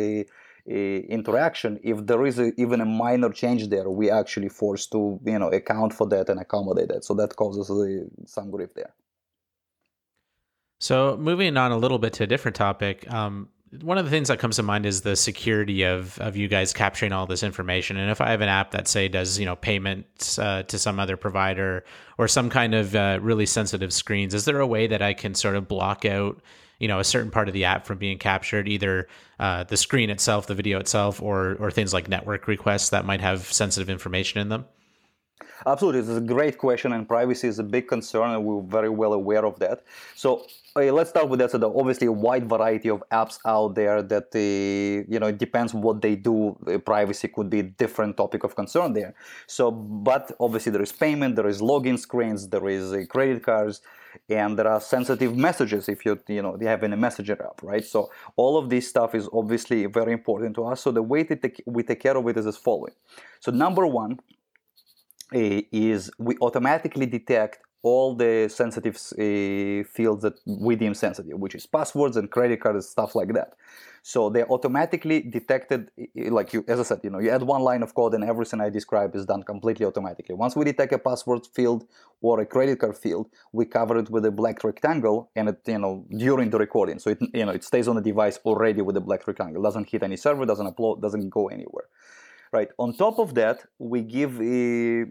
uh, 0.69 0.73
interaction, 0.73 1.81
if 1.83 2.07
there 2.07 2.25
is 2.25 2.39
a, 2.39 2.53
even 2.61 2.81
a 2.81 2.85
minor 2.85 3.31
change 3.31 3.69
there, 3.69 3.91
we 3.91 4.11
actually 4.11 4.49
forced 4.49 4.93
to 4.93 5.19
you 5.25 5.39
know 5.39 5.49
account 5.49 5.93
for 5.93 6.07
that 6.09 6.29
and 6.29 6.41
accommodate 6.41 6.89
that. 6.89 7.05
So 7.05 7.15
that 7.15 7.35
causes 7.37 7.67
some 8.27 8.51
grief 8.51 8.73
there. 8.75 8.95
So 10.79 11.17
moving 11.17 11.57
on 11.57 11.73
a 11.73 11.77
little 11.77 11.99
bit 11.99 12.13
to 12.15 12.25
a 12.25 12.27
different 12.27 12.57
topic, 12.57 13.13
um, 13.13 13.49
one 13.81 13.97
of 13.97 14.05
the 14.05 14.11
things 14.11 14.29
that 14.29 14.39
comes 14.39 14.57
to 14.57 14.63
mind 14.63 14.85
is 14.85 15.01
the 15.01 15.17
security 15.17 15.83
of 15.85 16.19
of 16.19 16.37
you 16.37 16.47
guys 16.47 16.73
capturing 16.73 17.13
all 17.13 17.27
this 17.27 17.43
information. 17.43 17.97
And 17.97 18.11
if 18.11 18.21
I 18.21 18.31
have 18.31 18.43
an 18.43 18.49
app 18.49 18.73
that 18.73 18.87
say 18.87 19.09
does 19.09 19.39
you 19.39 19.47
know 19.47 19.57
payments 19.57 20.39
uh, 20.39 20.65
to 20.65 20.79
some 20.79 21.01
other 21.01 21.17
provider 21.17 21.85
or 22.19 22.29
some 22.29 22.51
kind 22.51 22.75
of 22.75 22.95
uh, 22.95 23.19
really 23.23 23.47
sensitive 23.47 23.93
screens, 23.93 24.35
is 24.35 24.45
there 24.45 24.61
a 24.61 24.67
way 24.67 24.87
that 24.87 25.01
I 25.01 25.15
can 25.15 25.35
sort 25.35 25.57
of 25.57 25.69
block 25.69 26.05
out 26.05 26.41
you 26.79 26.89
know 26.89 26.99
a 26.99 27.05
certain 27.05 27.31
part 27.31 27.49
of 27.49 27.55
the 27.55 27.65
app 27.65 27.87
from 27.87 27.97
being 27.99 28.19
captured, 28.19 28.69
either 28.69 29.09
uh, 29.41 29.65
the 29.65 29.79
screen 29.79 30.11
itself, 30.11 30.47
the 30.47 30.55
video 30.55 30.79
itself, 30.79 31.23
or 31.23 31.57
or 31.59 31.71
things 31.71 31.95
like 31.95 32.09
network 32.09 32.47
requests 32.49 32.91
that 32.91 33.07
might 33.07 33.23
have 33.23 33.51
sensitive 33.51 33.89
information 33.89 34.41
in 34.41 34.51
them? 34.51 34.67
Absolutely, 35.67 36.01
it's 36.01 36.11
a 36.11 36.21
great 36.21 36.59
question, 36.59 36.93
and 36.93 37.07
privacy 37.07 37.47
is 37.47 37.59
a 37.59 37.63
big 37.63 37.87
concern, 37.87 38.31
and 38.31 38.45
we're 38.45 38.63
very 38.63 38.89
well 38.89 39.13
aware 39.13 39.45
of 39.45 39.59
that. 39.61 39.85
So 40.15 40.47
okay, 40.77 40.91
let's 40.91 41.11
start 41.11 41.29
with 41.29 41.39
that. 41.41 41.51
So, 41.51 41.59
obviously 41.79 42.07
a 42.07 42.13
wide 42.13 42.49
variety 42.49 42.89
of 42.89 43.03
apps 43.13 43.39
out 43.47 43.75
there 43.75 44.03
that 44.03 44.29
uh, 44.35 44.39
you 45.13 45.19
know 45.21 45.29
it 45.29 45.39
depends 45.39 45.75
what 45.75 46.01
they 46.01 46.17
do. 46.17 46.57
Privacy 46.85 47.29
could 47.29 47.49
be 47.49 47.61
a 47.61 47.63
different 47.63 48.17
topic 48.17 48.45
of 48.45 48.57
concern 48.57 48.93
there. 48.93 49.15
So, 49.47 49.71
but 49.71 50.33
obviously 50.41 50.73
there 50.73 50.83
is 50.83 50.93
payment, 50.93 51.37
there 51.37 51.49
is 51.49 51.61
login 51.61 51.99
screens, 51.99 52.49
there 52.49 52.69
is 52.69 52.93
uh, 52.93 53.05
credit 53.09 53.43
cards, 53.45 53.83
and 54.29 54.59
there 54.59 54.67
are 54.69 54.81
sensitive 54.81 55.37
messages 55.37 55.89
if 55.89 56.05
you 56.05 56.19
you 56.29 56.43
know 56.43 56.57
you 56.61 56.67
have 56.67 56.83
in 56.83 56.93
a 56.93 56.97
messenger 56.97 57.35
app, 57.41 57.63
right? 57.63 57.85
So 57.85 58.11
all 58.37 58.57
of 58.59 58.69
this 58.69 58.89
stuff 58.89 59.15
is 59.15 59.29
obviously 59.33 59.87
very 59.87 60.13
important 60.13 60.55
to 60.57 60.65
us. 60.65 60.83
So 60.83 60.91
the 60.91 61.03
way 61.03 61.25
take, 61.25 61.63
we 61.67 61.83
take 61.83 62.01
care 62.01 62.17
of 62.17 62.27
it 62.27 62.37
is 62.37 62.47
as 62.47 62.57
following. 62.57 62.95
So 63.41 63.53
number 63.53 63.87
one 63.87 64.19
is 65.33 66.11
we 66.19 66.37
automatically 66.41 67.07
detect 67.07 67.59
all 67.85 68.15
the 68.15 68.49
sensitive 68.49 68.95
uh, 68.95 69.83
fields 69.89 70.23
that 70.23 70.35
we 70.47 70.77
deem 70.77 70.95
sensitive, 70.95 71.37
which 71.39 71.55
is 71.57 71.67
passwords 71.67 72.17
and 72.17 72.31
credit 72.31 72.61
cards, 72.61 72.89
stuff 72.89 73.17
like 73.17 73.33
that. 73.35 73.55
So 74.05 74.31
they're 74.31 74.51
automatically 74.51 75.21
detected, 75.21 75.91
like 76.27 76.53
you, 76.53 76.65
as 76.69 76.81
I 76.81 76.83
said, 76.85 77.01
you 77.03 77.11
know, 77.11 77.19
you 77.19 77.31
add 77.31 77.43
one 77.43 77.63
line 77.63 77.83
of 77.83 77.95
code 77.95 78.15
and 78.15 78.25
everything 78.25 78.61
I 78.61 78.69
describe 78.69 79.15
is 79.15 79.27
done 79.27 79.43
completely 79.43 79.87
automatically. 79.87 80.35
Once 80.35 80.55
we 80.57 80.65
detect 80.65 80.93
a 80.93 80.99
password 80.99 81.47
field 81.55 81.87
or 82.21 82.41
a 82.41 82.47
credit 82.47 82.79
card 82.81 82.97
field, 82.97 83.31
we 83.53 83.65
cover 83.65 83.99
it 83.99 84.11
with 84.11 84.25
a 84.27 84.31
black 84.31 84.63
rectangle, 84.65 85.31
and 85.37 85.49
it, 85.49 85.61
you 85.67 85.79
know, 85.79 86.05
during 86.17 86.51
the 86.51 86.59
recording, 86.59 86.99
so 86.99 87.11
it, 87.11 87.19
you 87.35 87.45
know, 87.45 87.53
it 87.53 87.65
stays 87.65 87.87
on 87.89 87.97
the 87.97 88.03
device 88.03 88.39
already 88.45 88.81
with 88.81 88.97
a 88.97 89.01
black 89.01 89.27
rectangle. 89.27 89.63
Doesn't 89.63 89.89
hit 89.89 90.03
any 90.03 90.17
server, 90.17 90.47
doesn't 90.47 90.67
upload, 90.67 91.01
doesn't 91.01 91.31
go 91.31 91.49
anywhere. 91.49 91.89
Right. 92.53 92.69
On 92.79 92.93
top 92.93 93.19
of 93.19 93.35
that, 93.37 93.65
we 93.79 94.03
give 94.03 94.39
uh, 94.39 94.43
uh, 94.43 95.09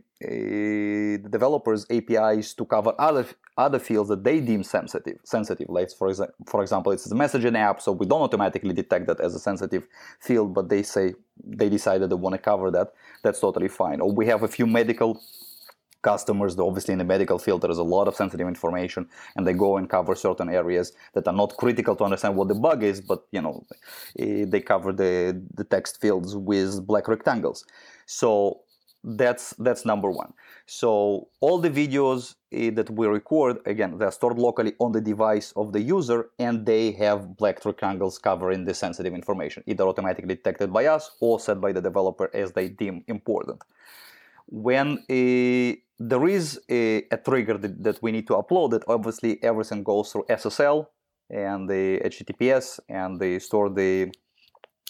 the 1.23 1.27
developers 1.27 1.87
APIs 1.89 2.53
to 2.53 2.65
cover 2.65 2.93
other 2.99 3.25
other 3.57 3.79
fields 3.79 4.09
that 4.09 4.23
they 4.23 4.39
deem 4.39 4.61
sensitive. 4.61 5.17
Sensitive, 5.23 5.67
like 5.67 5.89
for 5.91 6.09
example, 6.09 6.35
for 6.45 6.61
example, 6.61 6.91
it's 6.91 7.11
a 7.11 7.15
messaging 7.15 7.57
app, 7.57 7.81
so 7.81 7.93
we 7.93 8.05
don't 8.05 8.21
automatically 8.21 8.73
detect 8.73 9.07
that 9.07 9.19
as 9.19 9.33
a 9.33 9.39
sensitive 9.39 9.87
field, 10.19 10.53
but 10.53 10.69
they 10.69 10.83
say 10.83 11.15
they 11.43 11.67
decided 11.67 12.11
they 12.11 12.15
want 12.15 12.35
to 12.35 12.37
cover 12.37 12.69
that. 12.69 12.93
That's 13.23 13.39
totally 13.39 13.69
fine. 13.69 14.01
Or 14.01 14.11
we 14.11 14.27
have 14.27 14.43
a 14.43 14.47
few 14.47 14.67
medical 14.67 15.19
customers 16.01 16.57
obviously 16.57 16.93
in 16.93 16.97
the 16.97 17.05
medical 17.05 17.37
field 17.37 17.61
there 17.61 17.71
is 17.71 17.77
a 17.77 17.83
lot 17.83 18.07
of 18.07 18.15
sensitive 18.15 18.47
information 18.47 19.07
and 19.35 19.45
they 19.45 19.53
go 19.53 19.77
and 19.77 19.89
cover 19.89 20.15
certain 20.15 20.49
areas 20.49 20.93
that 21.13 21.27
are 21.27 21.33
not 21.33 21.55
critical 21.57 21.95
to 21.95 22.03
understand 22.03 22.35
what 22.35 22.47
the 22.47 22.55
bug 22.55 22.83
is 22.83 23.01
but 23.01 23.25
you 23.31 23.41
know 23.41 23.65
eh, 24.19 24.45
they 24.47 24.61
cover 24.61 24.91
the 24.91 25.41
the 25.55 25.63
text 25.63 25.99
fields 26.01 26.35
with 26.35 26.85
black 26.85 27.07
rectangles. 27.07 27.65
So 28.05 28.61
that's 29.03 29.55
that's 29.57 29.83
number 29.83 30.11
one. 30.11 30.33
So 30.67 31.29
all 31.39 31.57
the 31.57 31.71
videos 31.71 32.35
uh, 32.55 32.71
that 32.75 32.89
we 32.89 33.07
record 33.07 33.57
again 33.65 33.97
they're 33.97 34.11
stored 34.11 34.37
locally 34.37 34.73
on 34.79 34.91
the 34.91 35.01
device 35.01 35.53
of 35.55 35.73
the 35.73 35.81
user 35.81 36.29
and 36.37 36.65
they 36.65 36.91
have 36.91 37.35
black 37.35 37.65
rectangles 37.65 38.19
covering 38.19 38.65
the 38.65 38.73
sensitive 38.73 39.13
information 39.13 39.63
either 39.65 39.85
automatically 39.85 40.35
detected 40.35 40.71
by 40.71 40.85
us 40.85 41.11
or 41.19 41.39
set 41.39 41.59
by 41.59 41.71
the 41.71 41.81
developer 41.81 42.29
as 42.33 42.51
they 42.51 42.69
deem 42.69 43.03
important. 43.07 43.59
When 44.47 45.03
a, 45.09 45.77
there 46.09 46.27
is 46.27 46.59
a, 46.69 47.03
a 47.11 47.17
trigger 47.17 47.57
that, 47.57 47.83
that, 47.83 48.01
we 48.01 48.11
need 48.11 48.27
to 48.27 48.33
upload 48.33 48.73
it, 48.73 48.83
obviously 48.87 49.41
everything 49.43 49.83
goes 49.83 50.11
through 50.11 50.25
SSL 50.29 50.87
and 51.29 51.69
the 51.69 51.99
HTTPS, 52.03 52.79
and 52.89 53.19
they 53.19 53.39
store 53.39 53.69
the 53.69 54.11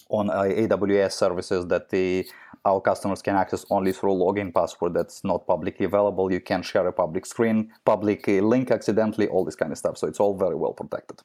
on 0.09 0.29
uh, 0.29 0.41
AWS 0.43 1.13
services 1.13 1.65
that 1.67 1.89
the 1.89 2.27
our 2.65 2.81
customers 2.81 3.21
can 3.21 3.35
access 3.35 3.65
only 3.71 3.91
through 3.91 4.13
login 4.13 4.53
password 4.53 4.93
that's 4.93 5.23
not 5.23 5.47
publicly 5.47 5.85
available. 5.85 6.31
You 6.31 6.41
can 6.41 6.61
share 6.61 6.85
a 6.87 6.93
public 6.93 7.25
screen, 7.25 7.71
public 7.85 8.27
uh, 8.27 8.33
link 8.33 8.69
accidentally, 8.69 9.27
all 9.27 9.43
this 9.43 9.55
kind 9.55 9.71
of 9.71 9.77
stuff. 9.77 9.97
So 9.97 10.07
it's 10.07 10.19
all 10.19 10.37
very 10.37 10.55
well 10.55 10.73
protected. 10.73 11.21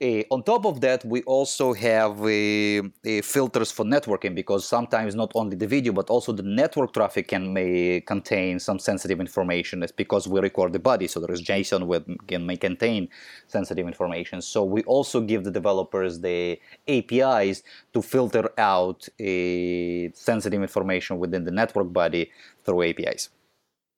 Uh, 0.00 0.22
on 0.30 0.42
top 0.42 0.64
of 0.64 0.80
that, 0.80 1.04
we 1.04 1.22
also 1.22 1.72
have 1.72 2.20
uh, 2.22 2.26
uh, 2.28 3.22
filters 3.22 3.70
for 3.70 3.84
networking 3.84 4.34
because 4.34 4.64
sometimes 4.64 5.14
not 5.14 5.30
only 5.34 5.56
the 5.56 5.66
video 5.66 5.92
but 5.92 6.08
also 6.10 6.32
the 6.32 6.42
network 6.42 6.92
traffic 6.92 7.28
can 7.28 7.52
may 7.52 8.00
contain 8.00 8.58
some 8.58 8.78
sensitive 8.78 9.20
information. 9.20 9.82
It's 9.82 9.92
because 9.92 10.26
we 10.26 10.40
record 10.40 10.72
the 10.72 10.78
body, 10.78 11.06
so 11.06 11.20
there 11.20 11.32
is 11.32 11.42
JSON 11.42 11.86
which 11.86 12.04
can 12.26 12.46
may 12.46 12.56
contain 12.56 13.08
sensitive 13.46 13.86
information. 13.86 14.40
So 14.40 14.64
we 14.64 14.82
also 14.84 15.20
give 15.20 15.44
the 15.44 15.50
developers 15.50 16.20
the 16.20 16.58
APIs 16.88 17.62
to 17.92 18.02
filter 18.02 18.50
out 18.58 19.08
sensitive 19.18 20.62
information 20.62 21.18
within 21.18 21.44
the 21.44 21.50
network 21.50 21.92
body 21.92 22.30
through 22.64 22.82
APIs. 22.82 23.28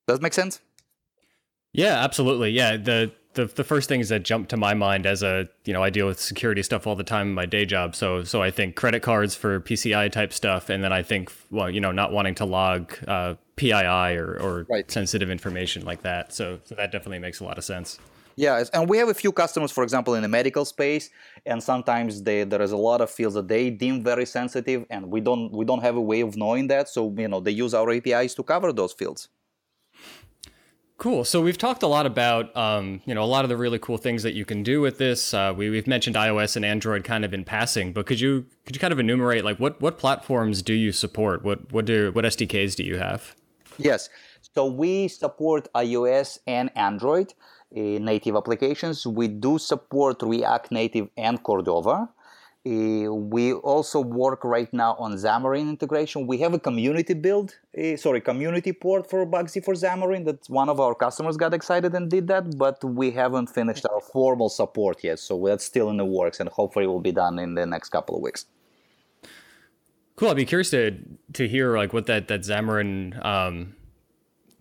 Does 0.07 0.19
that 0.19 0.23
make 0.23 0.35
sense? 0.35 0.61
Yeah, 1.73 2.05
absolutely. 2.05 2.51
Yeah, 2.51 2.77
the 2.77 3.13
the 3.35 3.47
the 3.47 3.65
first 3.65 3.89
things 3.89 4.09
that 4.09 4.23
jump 4.23 4.49
to 4.49 4.57
my 4.57 4.75
mind 4.75 5.07
as 5.07 5.23
a 5.23 5.49
you 5.65 5.73
know 5.73 5.83
I 5.83 5.91
deal 5.91 6.07
with 6.07 6.21
security 6.21 6.63
stuff 6.63 6.87
all 6.87 6.97
the 6.97 7.05
time 7.05 7.29
in 7.29 7.35
my 7.35 7.47
day 7.47 7.65
job. 7.65 7.95
So 7.95 8.25
so 8.25 8.43
I 8.43 8.51
think 8.51 8.77
credit 8.77 9.03
cards 9.03 9.35
for 9.35 9.61
PCI 9.61 10.11
type 10.11 10.33
stuff, 10.33 10.71
and 10.71 10.83
then 10.83 10.93
I 10.93 11.03
think 11.03 11.33
well 11.51 11.71
you 11.71 11.81
know 11.81 11.93
not 11.93 12.13
wanting 12.13 12.35
to 12.37 12.45
log 12.45 12.95
uh, 13.07 13.35
PII 13.57 14.17
or 14.17 14.39
or 14.41 14.67
right. 14.71 14.91
sensitive 14.91 15.31
information 15.31 15.85
like 15.85 16.03
that. 16.03 16.33
So 16.33 16.61
so 16.65 16.75
that 16.75 16.93
definitely 16.93 17.19
makes 17.19 17.41
a 17.41 17.45
lot 17.45 17.59
of 17.59 17.65
sense. 17.65 17.99
Yeah, 18.37 18.65
and 18.73 18.89
we 18.89 18.99
have 18.99 19.09
a 19.09 19.15
few 19.15 19.31
customers, 19.31 19.71
for 19.71 19.85
example, 19.85 20.15
in 20.15 20.23
the 20.23 20.29
medical 20.29 20.65
space, 20.65 21.11
and 21.47 21.63
sometimes 21.63 22.23
they, 22.23 22.43
there 22.43 22.63
is 22.63 22.73
a 22.73 22.77
lot 22.77 23.01
of 23.01 23.09
fields 23.09 23.37
that 23.37 23.47
they 23.47 23.71
deem 23.71 24.03
very 24.03 24.27
sensitive, 24.27 24.85
and 24.91 25.09
we 25.09 25.21
don't 25.21 25.53
we 25.53 25.65
don't 25.65 25.83
have 25.83 25.97
a 25.97 26.01
way 26.01 26.21
of 26.21 26.37
knowing 26.37 26.67
that. 26.69 26.89
So 26.89 27.15
you 27.17 27.29
know 27.29 27.41
they 27.41 27.53
use 27.53 27.75
our 27.75 27.91
APIs 27.91 28.35
to 28.35 28.43
cover 28.43 28.73
those 28.73 28.93
fields. 28.93 29.29
Cool. 31.05 31.27
So 31.27 31.43
we've 31.43 31.59
talked 31.59 31.83
a 31.83 31.87
lot 31.87 32.07
about, 32.07 32.57
um, 32.57 33.03
you 33.05 33.15
know, 33.15 33.23
a 33.23 33.27
lot 33.27 33.45
of 33.45 33.51
the 33.51 33.59
really 33.59 33.79
cool 33.79 33.99
things 33.99 34.23
that 34.23 34.33
you 34.33 34.47
can 34.47 34.63
do 34.63 34.81
with 34.81 34.97
this. 34.97 35.35
Uh, 35.35 35.53
we, 35.55 35.77
have 35.77 35.87
mentioned 35.87 36.17
iOS 36.17 36.57
and 36.57 36.65
Android 36.65 37.05
kind 37.05 37.27
of 37.27 37.35
in 37.35 37.45
passing, 37.45 37.93
but 37.93 38.07
could 38.07 38.21
you 38.21 38.47
could 38.65 38.75
you 38.75 38.81
kind 38.81 38.91
of 38.91 38.99
enumerate 38.99 39.45
like 39.45 39.61
what 39.61 39.79
what 39.83 39.99
platforms 39.99 40.63
do 40.63 40.73
you 40.73 40.93
support? 40.93 41.45
What 41.45 41.71
what 41.71 41.85
do 41.85 42.11
what 42.13 42.25
SDKs 42.25 42.75
do 42.75 42.85
you 42.85 42.97
have? 42.97 43.35
Yes. 43.77 44.09
So 44.55 44.65
we 44.65 45.09
support 45.09 45.69
iOS 45.75 46.39
and 46.47 46.71
Android 46.75 47.35
uh, 47.77 47.81
native 47.81 48.35
applications. 48.35 49.07
We 49.07 49.29
do 49.29 49.59
support 49.59 50.23
React 50.23 50.73
Native 50.73 51.11
and 51.19 51.43
Cordova. 51.43 52.09
Uh, 52.67 53.13
we 53.13 53.53
also 53.53 54.01
work 54.01 54.43
right 54.43 54.73
now 54.73 54.97
on 54.99 55.13
Xamarin 55.13 55.69
integration. 55.69 56.27
We 56.27 56.39
have 56.39 56.55
a 56.55 56.59
community 56.59 57.13
build, 57.13 57.55
uh, 57.79 57.97
sorry, 57.99 58.23
community 58.23 58.73
port 58.73 59.11
for 59.11 59.27
Bugsee 59.27 59.63
for 59.63 59.75
Xamarin 59.75 60.25
that 60.25 60.49
one 60.49 60.71
of 60.71 60.81
our 60.81 60.95
customers 60.95 61.37
got 61.37 61.53
excited 61.53 61.95
and 61.95 62.11
did 62.11 62.27
that, 62.29 62.57
but 62.57 62.83
we 62.83 63.11
haven't 63.11 63.49
finished 63.49 63.85
our 63.93 64.01
formal 64.01 64.49
support 64.49 65.05
yet. 65.05 65.19
So 65.19 65.45
that's 65.45 65.65
still 65.65 65.91
in 65.91 65.99
the 65.99 66.07
works 66.07 66.41
and 66.41 66.49
hopefully 66.49 66.87
it 66.87 66.89
will 66.89 67.01
be 67.01 67.13
done 67.13 67.39
in 67.39 67.55
the 67.55 67.67
next 67.67 67.91
couple 67.91 68.17
of 68.17 68.23
weeks. 68.23 68.47
Cool. 70.17 70.31
I'd 70.31 70.37
be 70.37 70.47
curious 70.47 70.71
to 70.71 70.97
to 71.35 71.49
hear 71.49 71.77
like 71.77 71.93
what 71.93 72.07
that 72.07 72.29
that 72.29 72.43
Xamarin 72.43 73.23
um, 73.25 73.75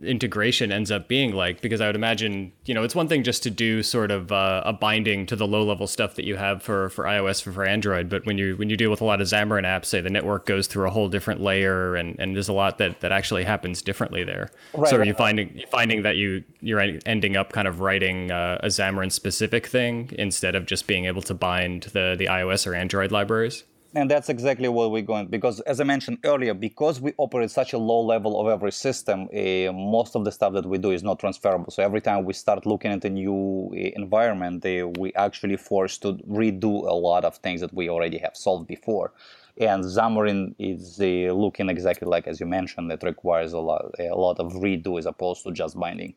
integration 0.01 0.71
ends 0.71 0.91
up 0.91 1.07
being 1.07 1.33
like 1.33 1.61
because 1.61 1.79
i 1.79 1.85
would 1.85 1.95
imagine 1.95 2.51
you 2.65 2.73
know 2.73 2.83
it's 2.83 2.95
one 2.95 3.07
thing 3.07 3.23
just 3.23 3.43
to 3.43 3.49
do 3.49 3.83
sort 3.83 4.11
of 4.11 4.31
uh, 4.31 4.61
a 4.65 4.73
binding 4.73 5.25
to 5.25 5.35
the 5.35 5.47
low 5.47 5.63
level 5.63 5.87
stuff 5.87 6.15
that 6.15 6.25
you 6.25 6.35
have 6.35 6.61
for 6.63 6.89
for 6.89 7.05
ios 7.05 7.41
for, 7.41 7.51
for 7.51 7.63
android 7.63 8.09
but 8.09 8.25
when 8.25 8.37
you 8.37 8.55
when 8.57 8.69
you 8.69 8.77
deal 8.77 8.89
with 8.89 9.01
a 9.01 9.05
lot 9.05 9.21
of 9.21 9.27
xamarin 9.27 9.63
apps 9.63 9.85
say 9.85 10.01
the 10.01 10.09
network 10.09 10.45
goes 10.45 10.67
through 10.67 10.87
a 10.87 10.89
whole 10.89 11.07
different 11.09 11.41
layer 11.41 11.95
and 11.95 12.19
and 12.19 12.35
there's 12.35 12.49
a 12.49 12.53
lot 12.53 12.77
that 12.77 13.01
that 13.01 13.11
actually 13.11 13.43
happens 13.43 13.81
differently 13.81 14.23
there. 14.23 14.49
Right, 14.73 14.89
so 14.89 14.97
are 14.97 15.03
you 15.03 15.13
finding 15.13 15.63
finding 15.69 16.03
that 16.03 16.15
you 16.15 16.43
you're 16.61 16.79
ending 16.79 17.35
up 17.35 17.51
kind 17.51 17.67
of 17.67 17.81
writing 17.81 18.31
uh, 18.31 18.59
a 18.63 18.67
xamarin 18.67 19.11
specific 19.11 19.67
thing 19.67 20.09
instead 20.17 20.55
of 20.55 20.65
just 20.65 20.87
being 20.87 21.05
able 21.05 21.21
to 21.23 21.33
bind 21.33 21.83
the 21.93 22.15
the 22.17 22.25
ios 22.25 22.65
or 22.65 22.73
android 22.73 23.11
libraries 23.11 23.63
and 23.95 24.09
that's 24.09 24.29
exactly 24.29 24.67
what 24.67 24.91
we're 24.91 25.01
going 25.03 25.27
because 25.27 25.59
as 25.61 25.79
i 25.79 25.83
mentioned 25.83 26.17
earlier 26.25 26.53
because 26.53 26.99
we 26.99 27.13
operate 27.17 27.51
such 27.51 27.73
a 27.73 27.77
low 27.77 28.01
level 28.01 28.39
of 28.41 28.47
every 28.47 28.71
system 28.71 29.27
uh, 29.33 29.71
most 29.71 30.15
of 30.15 30.25
the 30.25 30.31
stuff 30.31 30.53
that 30.53 30.65
we 30.65 30.77
do 30.77 30.91
is 30.91 31.03
not 31.03 31.19
transferable. 31.19 31.71
So 31.71 31.83
every 31.83 32.01
time 32.01 32.25
we 32.25 32.33
start 32.33 32.65
looking 32.65 32.91
at 32.91 33.05
a 33.05 33.09
new 33.09 33.69
uh, 33.73 33.77
environment 33.95 34.65
uh, 34.65 34.87
we 34.99 35.13
actually 35.13 35.57
forced 35.57 36.01
to 36.03 36.13
redo 36.39 36.87
a 36.87 36.93
lot 36.93 37.23
of 37.25 37.37
things 37.37 37.61
that 37.61 37.73
we 37.73 37.89
already 37.89 38.17
have 38.19 38.35
solved 38.35 38.67
before. 38.67 39.13
And 39.57 39.83
Xamarin 39.83 40.55
is 40.57 40.99
looking 40.99 41.69
exactly 41.69 42.07
like 42.07 42.27
as 42.27 42.39
you 42.39 42.47
mentioned 42.47 42.91
it 42.91 43.03
requires 43.03 43.53
a 43.53 43.59
lot 43.59 43.93
a 43.99 44.15
lot 44.15 44.39
of 44.39 44.53
redo 44.53 44.97
as 44.97 45.05
opposed 45.05 45.43
to 45.43 45.51
just 45.51 45.79
binding 45.79 46.15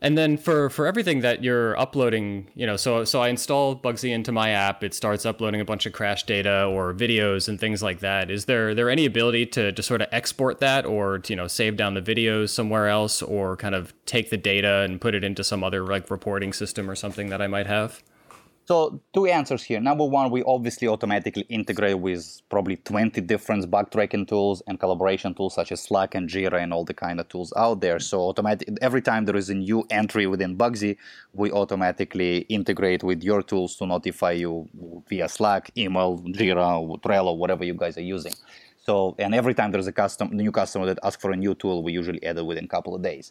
and 0.00 0.16
then 0.16 0.36
for 0.36 0.68
for 0.68 0.86
everything 0.86 1.20
that 1.20 1.42
you're 1.42 1.78
uploading, 1.78 2.50
you 2.54 2.66
know, 2.66 2.76
so 2.76 3.04
so 3.04 3.22
I 3.22 3.28
install 3.28 3.74
Bugsee 3.74 4.12
into 4.12 4.30
my 4.30 4.50
app. 4.50 4.84
It 4.84 4.92
starts 4.92 5.24
uploading 5.24 5.60
a 5.60 5.64
bunch 5.64 5.86
of 5.86 5.94
crash 5.94 6.24
data 6.24 6.66
or 6.66 6.92
videos 6.92 7.48
and 7.48 7.58
things 7.58 7.82
like 7.82 8.00
that. 8.00 8.30
Is 8.30 8.44
there 8.44 8.74
there 8.74 8.90
any 8.90 9.06
ability 9.06 9.46
to 9.46 9.72
to 9.72 9.82
sort 9.82 10.02
of 10.02 10.08
export 10.12 10.60
that 10.60 10.84
or 10.84 11.18
to, 11.20 11.32
you 11.32 11.36
know 11.36 11.46
save 11.46 11.76
down 11.76 11.94
the 11.94 12.02
videos 12.02 12.50
somewhere 12.50 12.88
else 12.88 13.22
or 13.22 13.56
kind 13.56 13.74
of 13.74 13.94
take 14.04 14.28
the 14.28 14.36
data 14.36 14.80
and 14.80 15.00
put 15.00 15.14
it 15.14 15.24
into 15.24 15.42
some 15.42 15.64
other 15.64 15.86
like 15.86 16.10
reporting 16.10 16.52
system 16.52 16.90
or 16.90 16.94
something 16.94 17.30
that 17.30 17.40
I 17.40 17.46
might 17.46 17.66
have? 17.66 18.02
So 18.66 19.00
two 19.14 19.26
answers 19.26 19.62
here. 19.62 19.80
Number 19.80 20.04
one, 20.04 20.28
we 20.32 20.42
obviously 20.42 20.88
automatically 20.88 21.46
integrate 21.48 22.00
with 22.00 22.42
probably 22.48 22.74
20 22.74 23.20
different 23.20 23.70
bug 23.70 23.92
tracking 23.92 24.26
tools 24.26 24.60
and 24.66 24.80
collaboration 24.80 25.34
tools 25.34 25.54
such 25.54 25.70
as 25.70 25.80
Slack 25.80 26.16
and 26.16 26.28
Jira 26.28 26.60
and 26.60 26.74
all 26.74 26.84
the 26.84 26.92
kind 26.92 27.20
of 27.20 27.28
tools 27.28 27.52
out 27.56 27.80
there. 27.80 28.00
So 28.00 28.22
automatic 28.22 28.68
every 28.82 29.02
time 29.02 29.24
there 29.24 29.36
is 29.36 29.50
a 29.50 29.54
new 29.54 29.86
entry 29.88 30.26
within 30.26 30.58
Bugsee, 30.58 30.96
we 31.32 31.52
automatically 31.52 32.38
integrate 32.48 33.04
with 33.04 33.22
your 33.22 33.40
tools 33.40 33.76
to 33.76 33.86
notify 33.86 34.32
you 34.32 34.68
via 35.08 35.28
Slack, 35.28 35.70
email, 35.76 36.18
Jira, 36.18 37.00
Trello, 37.02 37.36
whatever 37.36 37.62
you 37.62 37.74
guys 37.74 37.96
are 37.96 38.08
using. 38.16 38.34
So 38.84 39.14
and 39.20 39.32
every 39.32 39.54
time 39.54 39.70
there's 39.70 39.86
a 39.86 39.92
custom 39.92 40.30
new 40.32 40.50
customer 40.50 40.86
that 40.86 40.98
asks 41.04 41.22
for 41.22 41.30
a 41.30 41.36
new 41.36 41.54
tool, 41.54 41.84
we 41.84 41.92
usually 41.92 42.20
add 42.24 42.36
it 42.36 42.44
within 42.44 42.64
a 42.64 42.68
couple 42.68 42.96
of 42.96 43.02
days. 43.02 43.30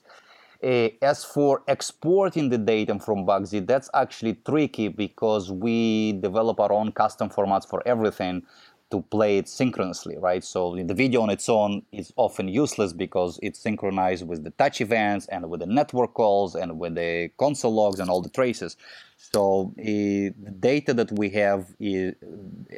Uh, 0.64 0.90
as 1.02 1.24
for 1.24 1.64
exporting 1.68 2.50
the 2.50 2.58
data 2.58 2.98
from 3.00 3.26
Bugsee, 3.26 3.66
that's 3.66 3.90
actually 3.94 4.36
tricky 4.46 4.88
because 4.88 5.52
we 5.52 6.14
develop 6.14 6.60
our 6.60 6.72
own 6.72 6.92
custom 6.92 7.30
formats 7.30 7.68
for 7.68 7.82
everything 7.86 8.44
to 8.92 9.02
play 9.02 9.38
it 9.38 9.50
synchronously, 9.50 10.16
right? 10.18 10.44
So 10.44 10.76
the 10.76 10.94
video 10.94 11.22
on 11.22 11.30
its 11.30 11.50
own 11.50 11.82
is 11.92 12.14
often 12.18 12.48
useless 12.48 12.94
because 12.94 13.40
it's 13.42 13.60
synchronized 13.60 14.28
with 14.28 14.44
the 14.44 14.52
touch 14.52 14.80
events 14.80 15.28
and 15.28 15.50
with 15.50 15.62
the 15.62 15.66
network 15.66 16.14
calls 16.14 16.56
and 16.56 16.80
with 16.80 16.96
the 16.96 17.32
console 17.38 17.74
logs 17.74 18.00
and 18.00 18.10
all 18.10 18.22
the 18.22 18.30
traces. 18.30 18.78
So 19.18 19.74
uh, 19.80 19.84
the 19.84 20.54
data 20.60 20.94
that 20.94 21.12
we 21.12 21.30
have 21.32 21.76
is, 21.80 22.14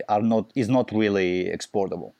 are 0.08 0.22
not 0.22 0.52
is 0.56 0.70
not 0.70 0.92
really 0.92 1.52
exportable. 1.52 2.14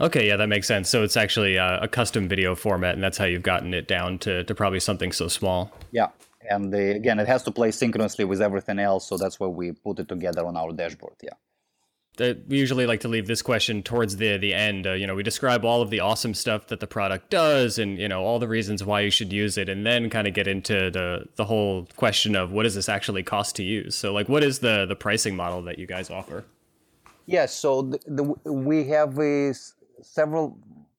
Okay, 0.00 0.28
yeah, 0.28 0.36
that 0.36 0.48
makes 0.48 0.66
sense. 0.66 0.88
So 0.88 1.02
it's 1.02 1.16
actually 1.16 1.56
a, 1.56 1.80
a, 1.82 1.88
custom 1.88 2.28
video 2.28 2.54
format, 2.54 2.94
and 2.94 3.02
that's 3.02 3.18
how 3.18 3.24
you've 3.24 3.42
gotten 3.42 3.74
it 3.74 3.88
down 3.88 4.18
to, 4.20 4.44
to 4.44 4.54
probably 4.54 4.78
something 4.78 5.10
so 5.10 5.26
small. 5.26 5.72
Yeah, 5.90 6.08
and 6.48 6.72
the, 6.72 6.94
again, 6.94 7.18
it 7.18 7.26
has 7.26 7.42
to 7.44 7.50
play 7.50 7.70
synchronously 7.72 8.24
with 8.24 8.40
everything 8.40 8.78
else, 8.78 9.08
so 9.08 9.16
that's 9.16 9.40
why 9.40 9.48
we 9.48 9.72
put 9.72 9.98
it 9.98 10.08
together 10.08 10.46
on 10.46 10.56
our 10.56 10.72
dashboard. 10.72 11.14
Yeah. 11.22 11.30
Uh, 12.20 12.34
we 12.48 12.58
usually 12.58 12.86
like 12.86 13.00
to 13.00 13.08
leave 13.08 13.26
this 13.26 13.42
question 13.42 13.82
towards 13.82 14.16
the 14.16 14.36
the 14.38 14.52
end. 14.52 14.86
Uh, 14.86 14.92
you 14.92 15.06
know, 15.06 15.14
we 15.14 15.22
describe 15.22 15.64
all 15.64 15.82
of 15.82 15.90
the 15.90 16.00
awesome 16.00 16.34
stuff 16.34 16.66
that 16.66 16.80
the 16.80 16.86
product 16.86 17.30
does, 17.30 17.78
and 17.78 17.98
you 17.98 18.08
know 18.08 18.24
all 18.24 18.38
the 18.38 18.48
reasons 18.48 18.84
why 18.84 19.00
you 19.00 19.10
should 19.10 19.32
use 19.32 19.56
it, 19.56 19.68
and 19.68 19.86
then 19.86 20.10
kind 20.10 20.26
of 20.26 20.34
get 20.34 20.48
into 20.48 20.90
the 20.90 21.26
the 21.36 21.44
whole 21.44 21.86
question 21.96 22.34
of 22.34 22.50
what 22.50 22.64
does 22.64 22.74
this 22.74 22.88
actually 22.88 23.22
cost 23.22 23.54
to 23.56 23.62
use. 23.62 23.94
So, 23.94 24.12
like, 24.12 24.28
what 24.28 24.42
is 24.42 24.58
the 24.58 24.84
the 24.86 24.96
pricing 24.96 25.36
model 25.36 25.62
that 25.62 25.78
you 25.78 25.86
guys 25.86 26.10
offer? 26.10 26.44
Yes, 27.26 27.54
so 27.54 27.82
the, 27.82 28.00
the, 28.06 28.52
we 28.52 28.88
have 28.88 29.14
this 29.14 29.74
several 30.02 30.58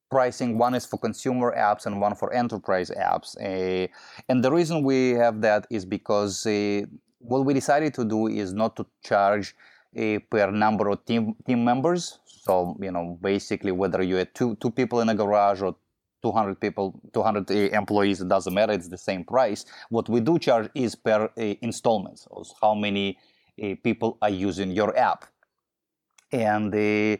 pricing. 0.10 0.58
One 0.58 0.76
is 0.76 0.86
for 0.86 0.98
consumer 0.98 1.56
apps 1.56 1.86
and 1.86 2.02
one 2.02 2.16
for 2.16 2.34
enterprise 2.34 2.90
apps. 2.90 3.38
Uh, 3.38 3.88
and 4.28 4.44
the 4.44 4.52
reason 4.52 4.84
we 4.84 5.12
have 5.12 5.42
that 5.42 5.68
is 5.70 5.86
because 5.86 6.46
uh, 6.46 6.82
what 7.20 7.46
we 7.46 7.54
decided 7.54 7.94
to 7.96 8.06
do 8.06 8.28
is 8.28 8.54
not 8.54 8.76
to 8.78 8.86
charge 9.04 9.56
uh, 9.98 10.20
per 10.30 10.52
number 10.52 10.90
of 10.90 11.06
team 11.06 11.36
team 11.46 11.64
members. 11.64 12.20
So 12.26 12.78
you 12.82 12.92
know, 12.92 13.18
basically, 13.22 13.72
whether 13.72 14.02
you 14.02 14.16
have 14.16 14.34
two 14.34 14.56
two 14.56 14.72
people 14.72 15.02
in 15.02 15.10
a 15.10 15.16
garage 15.16 15.62
or 15.62 15.76
200 16.22 16.60
people 16.60 17.00
200 17.14 17.50
employees 17.72 18.20
it 18.20 18.28
doesn't 18.28 18.54
matter 18.54 18.74
it's 18.74 18.90
the 18.90 18.98
same 18.98 19.24
price 19.24 19.64
what 19.88 20.10
we 20.10 20.20
do 20.20 20.38
charge 20.38 20.70
is 20.76 20.94
per 20.94 21.30
installments 21.62 22.24
so 22.24 22.44
how 22.62 22.74
many 22.74 23.18
people 23.84 24.18
are 24.22 24.30
using 24.30 24.70
your 24.70 24.98
app 24.98 25.24
and 26.34 26.76
uh, 26.76 27.16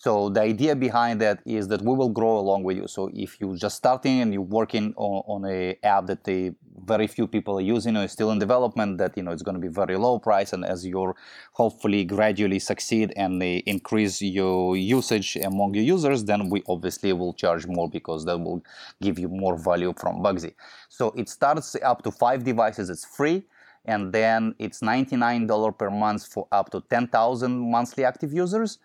So 0.00 0.28
the 0.28 0.42
idea 0.42 0.76
behind 0.76 1.20
that 1.22 1.40
is 1.44 1.66
that 1.68 1.82
we 1.82 1.92
will 1.92 2.08
grow 2.08 2.38
along 2.38 2.62
with 2.62 2.76
you. 2.76 2.86
So 2.86 3.10
if 3.12 3.40
you're 3.40 3.56
just 3.56 3.76
starting 3.76 4.20
and 4.20 4.32
you're 4.32 4.42
working 4.42 4.94
on, 4.96 5.24
on 5.26 5.50
a 5.50 5.76
app 5.82 6.06
that 6.06 6.22
they, 6.22 6.52
very 6.84 7.08
few 7.08 7.26
people 7.26 7.58
are 7.58 7.62
using 7.76 7.96
or 7.96 8.04
is 8.04 8.12
still 8.12 8.30
in 8.30 8.38
development, 8.38 8.98
that 8.98 9.16
you 9.16 9.24
know 9.24 9.32
it's 9.32 9.42
going 9.42 9.56
to 9.56 9.60
be 9.60 9.66
very 9.66 9.96
low 9.96 10.20
price, 10.20 10.52
and 10.52 10.64
as 10.64 10.86
you're 10.86 11.16
hopefully 11.52 12.04
gradually 12.04 12.60
succeed 12.60 13.12
and 13.16 13.42
increase 13.42 14.22
your 14.22 14.76
usage 14.76 15.36
among 15.44 15.74
your 15.74 15.84
users, 15.84 16.22
then 16.24 16.48
we 16.48 16.62
obviously 16.68 17.12
will 17.12 17.34
charge 17.34 17.66
more 17.66 17.90
because 17.90 18.24
that 18.24 18.38
will 18.38 18.62
give 19.02 19.18
you 19.18 19.28
more 19.28 19.58
value 19.58 19.92
from 19.98 20.22
Bugsee. 20.22 20.54
So 20.88 21.12
it 21.16 21.28
starts 21.28 21.74
up 21.82 22.02
to 22.04 22.12
five 22.12 22.44
devices. 22.44 22.88
It's 22.88 23.04
free 23.04 23.42
and 23.84 24.12
then 24.12 24.54
it's 24.60 24.78
$99 24.80 25.76
per 25.76 25.90
month 25.90 26.24
for 26.26 26.46
up 26.52 26.70
to 26.70 26.82
10,000 26.88 27.58
monthly 27.58 28.04
active 28.04 28.32
users 28.32 28.78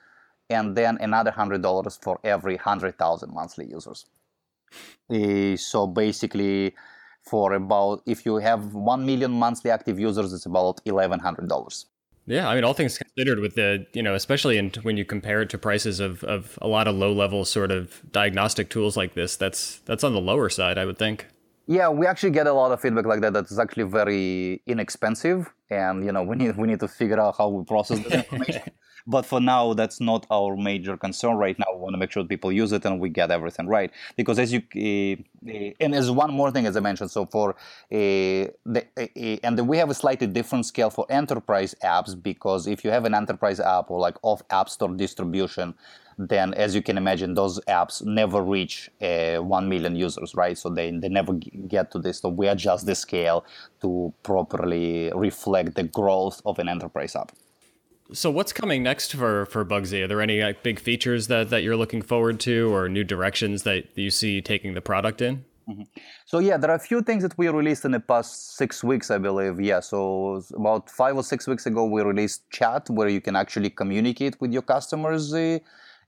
and 0.53 0.75
then 0.75 0.97
another 1.01 1.31
$100 1.31 2.03
for 2.03 2.19
every 2.23 2.55
100,000 2.55 3.33
monthly 3.33 3.67
users. 3.67 4.05
Uh, 5.09 5.55
so 5.55 5.87
basically, 5.87 6.73
for 7.21 7.53
about, 7.53 8.01
if 8.05 8.25
you 8.25 8.37
have 8.37 8.73
1 8.73 9.05
million 9.05 9.31
monthly 9.31 9.71
active 9.71 9.99
users, 9.99 10.33
it's 10.33 10.45
about 10.45 10.83
$1,100. 10.85 11.85
Yeah, 12.25 12.47
I 12.47 12.55
mean, 12.55 12.63
all 12.63 12.73
things 12.73 12.97
considered, 12.97 13.39
with 13.39 13.55
the 13.55 13.85
you 13.93 14.01
know, 14.01 14.15
especially 14.15 14.57
in, 14.57 14.71
when 14.83 14.95
you 14.95 15.03
compare 15.03 15.41
it 15.41 15.49
to 15.49 15.57
prices 15.57 15.99
of, 15.99 16.23
of 16.23 16.57
a 16.61 16.67
lot 16.67 16.87
of 16.87 16.95
low 16.95 17.11
level 17.11 17.43
sort 17.43 17.69
of 17.69 18.01
diagnostic 18.11 18.69
tools 18.69 18.95
like 18.95 19.13
this, 19.13 19.35
that's 19.35 19.79
that's 19.79 20.05
on 20.05 20.13
the 20.13 20.21
lower 20.21 20.49
side, 20.49 20.77
I 20.77 20.85
would 20.85 20.97
think. 20.97 21.25
Yeah, 21.67 21.89
we 21.89 22.07
actually 22.07 22.31
get 22.31 22.47
a 22.47 22.53
lot 22.53 22.71
of 22.71 22.79
feedback 22.79 23.05
like 23.05 23.21
that. 23.21 23.33
That's 23.33 23.59
actually 23.59 23.83
very 23.83 24.61
inexpensive, 24.65 25.53
and 25.69 26.05
you 26.05 26.13
know, 26.13 26.23
we 26.23 26.37
need 26.37 26.55
we 26.55 26.65
need 26.65 26.79
to 26.79 26.87
figure 26.87 27.19
out 27.19 27.35
how 27.37 27.49
we 27.49 27.65
process 27.65 27.99
the 27.99 28.19
information. 28.19 28.63
But 29.05 29.25
for 29.25 29.41
now, 29.41 29.73
that's 29.73 29.99
not 29.99 30.25
our 30.31 30.55
major 30.55 30.95
concern 30.95 31.35
right 31.35 31.57
now. 31.59 31.65
We 31.73 31.79
want 31.79 31.93
to 31.93 31.97
make 31.97 32.11
sure 32.11 32.23
people 32.23 32.51
use 32.51 32.71
it 32.71 32.85
and 32.85 32.99
we 32.99 33.09
get 33.09 33.31
everything 33.31 33.67
right. 33.67 33.91
Because 34.15 34.39
as 34.39 34.53
you, 34.53 34.61
uh, 34.75 35.71
and 35.79 35.93
as 35.93 36.09
one 36.09 36.33
more 36.33 36.51
thing, 36.51 36.65
as 36.65 36.77
I 36.77 36.79
mentioned, 36.79 37.11
so 37.11 37.25
for, 37.25 37.51
uh, 37.51 37.55
the, 37.91 38.85
and 39.43 39.67
we 39.67 39.77
have 39.77 39.89
a 39.89 39.93
slightly 39.93 40.27
different 40.27 40.65
scale 40.65 40.89
for 40.89 41.05
enterprise 41.09 41.75
apps 41.83 42.21
because 42.21 42.65
if 42.65 42.85
you 42.85 42.91
have 42.91 43.03
an 43.05 43.13
enterprise 43.13 43.59
app 43.59 43.91
or 43.91 43.99
like 43.99 44.15
off 44.21 44.41
App 44.49 44.69
Store 44.69 44.93
distribution, 44.93 45.73
then 46.17 46.53
as 46.53 46.75
you 46.75 46.81
can 46.81 46.97
imagine, 46.97 47.33
those 47.33 47.59
apps 47.61 48.03
never 48.05 48.41
reach 48.41 48.89
uh, 49.01 49.37
1 49.37 49.67
million 49.67 49.95
users, 49.95 50.35
right? 50.35 50.57
So 50.57 50.69
they, 50.69 50.91
they 50.91 51.09
never 51.09 51.33
get 51.33 51.91
to 51.91 51.99
this. 51.99 52.19
So 52.19 52.29
we 52.29 52.47
adjust 52.47 52.85
the 52.85 52.95
scale 52.95 53.45
to 53.81 54.13
properly 54.23 55.11
reflect 55.13 55.75
the 55.75 55.83
growth 55.83 56.41
of 56.45 56.59
an 56.59 56.69
enterprise 56.69 57.15
app. 57.15 57.31
So 58.13 58.29
what's 58.29 58.53
coming 58.53 58.83
next 58.83 59.15
for 59.15 59.45
for 59.47 59.65
Bugsee? 59.65 60.03
Are 60.03 60.07
there 60.07 60.21
any 60.21 60.41
like, 60.41 60.61
big 60.61 60.79
features 60.79 61.27
that, 61.27 61.49
that 61.49 61.63
you're 61.63 61.75
looking 61.75 62.01
forward 62.01 62.39
to 62.41 62.73
or 62.73 62.87
new 62.87 63.03
directions 63.03 63.63
that 63.63 63.85
you 63.95 64.11
see 64.11 64.41
taking 64.41 64.75
the 64.75 64.81
product 64.81 65.19
in? 65.21 65.45
Mm-hmm. 65.67 65.83
So 66.25 66.39
yeah, 66.39 66.57
there 66.57 66.69
are 66.69 66.75
a 66.75 66.79
few 66.79 67.01
things 67.01 67.23
that 67.23 67.37
we 67.37 67.47
released 67.47 67.85
in 67.85 67.91
the 67.91 67.99
past 67.99 68.55
six 68.57 68.83
weeks, 68.83 69.09
I 69.09 69.17
believe. 69.17 69.59
Yeah, 69.59 69.79
so 69.79 70.43
about 70.53 70.89
five 70.89 71.15
or 71.15 71.23
six 71.23 71.47
weeks 71.47 71.65
ago, 71.65 71.85
we 71.85 72.01
released 72.01 72.49
chat 72.51 72.89
where 72.89 73.07
you 73.07 73.21
can 73.21 73.35
actually 73.35 73.69
communicate 73.69 74.39
with 74.39 74.51
your 74.51 74.61
customers 74.61 75.33
uh, 75.33 75.59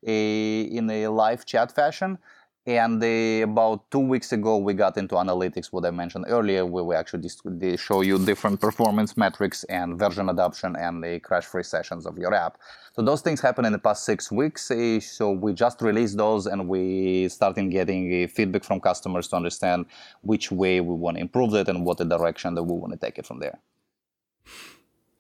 uh, 0.08 0.12
in 0.12 0.89
a 0.89 1.08
live 1.08 1.46
chat 1.46 1.72
fashion. 1.72 2.18
And 2.67 3.04
uh, 3.04 3.43
about 3.43 3.91
two 3.91 3.99
weeks 3.99 4.32
ago, 4.32 4.58
we 4.58 4.73
got 4.73 4.97
into 4.97 5.13
analytics, 5.15 5.67
what 5.67 5.86
I 5.86 5.91
mentioned 5.91 6.25
earlier, 6.28 6.65
where 6.65 6.84
we 6.84 6.95
actually 6.95 7.30
they 7.45 7.78
show 7.78 8.01
you 8.01 8.17
different 8.17 8.60
performance 8.60 9.15
metrics 9.15 9.63
and 9.65 9.99
version 9.99 10.30
adoption 10.30 10.75
and 10.75 11.06
uh, 11.06 11.08
the 11.08 11.19
crash-free 11.19 11.62
sessions 11.62 12.08
of 12.08 12.17
your 12.17 12.34
app. 12.34 12.58
So 12.93 13.04
those 13.04 13.21
things 13.21 13.39
happen 13.39 13.65
in 13.65 13.71
the 13.71 13.78
past 13.78 14.04
six 14.04 14.32
weeks. 14.32 14.71
Eh, 14.71 14.99
so 14.99 15.30
we 15.30 15.54
just 15.54 15.80
released 15.80 16.17
those, 16.17 16.47
and 16.47 16.67
we 16.67 17.30
started 17.30 17.69
getting 17.69 18.28
feedback 18.30 18.63
from 18.63 18.82
customers 18.82 19.28
to 19.28 19.36
understand 19.36 19.86
which 20.21 20.51
way 20.51 20.82
we 20.82 20.95
want 20.95 21.17
to 21.17 21.21
improve 21.21 21.54
it 21.54 21.67
and 21.67 21.86
what 21.86 21.99
the 21.99 22.06
direction 22.06 22.56
that 22.56 22.63
we 22.63 22.73
want 22.73 22.93
to 22.93 22.97
take 22.97 23.19
it 23.19 23.28
from 23.28 23.39
there. 23.39 23.60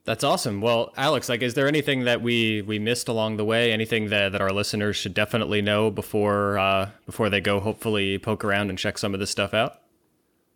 That's 0.05 0.23
awesome. 0.23 0.61
Well, 0.61 0.93
Alex, 0.97 1.29
like, 1.29 1.41
is 1.41 1.55
there 1.55 1.67
anything 1.67 2.03
that 2.05 2.21
we 2.21 2.61
we 2.61 2.77
missed 2.77 3.07
along 3.07 3.37
the 3.37 3.45
way? 3.45 3.71
Anything 3.71 4.09
that, 4.09 4.31
that 4.33 4.41
our 4.41 4.51
listeners 4.51 4.95
should 4.95 5.15
definitely 5.15 5.63
know 5.63 5.89
before 5.89 6.59
uh, 6.59 6.91
before 7.07 7.31
they 7.31 7.41
go? 7.41 7.59
Hopefully, 7.59 8.19
poke 8.19 8.45
around 8.45 8.69
and 8.69 8.77
check 8.77 8.99
some 8.99 9.15
of 9.15 9.19
this 9.19 9.31
stuff 9.31 9.53
out. 9.53 9.81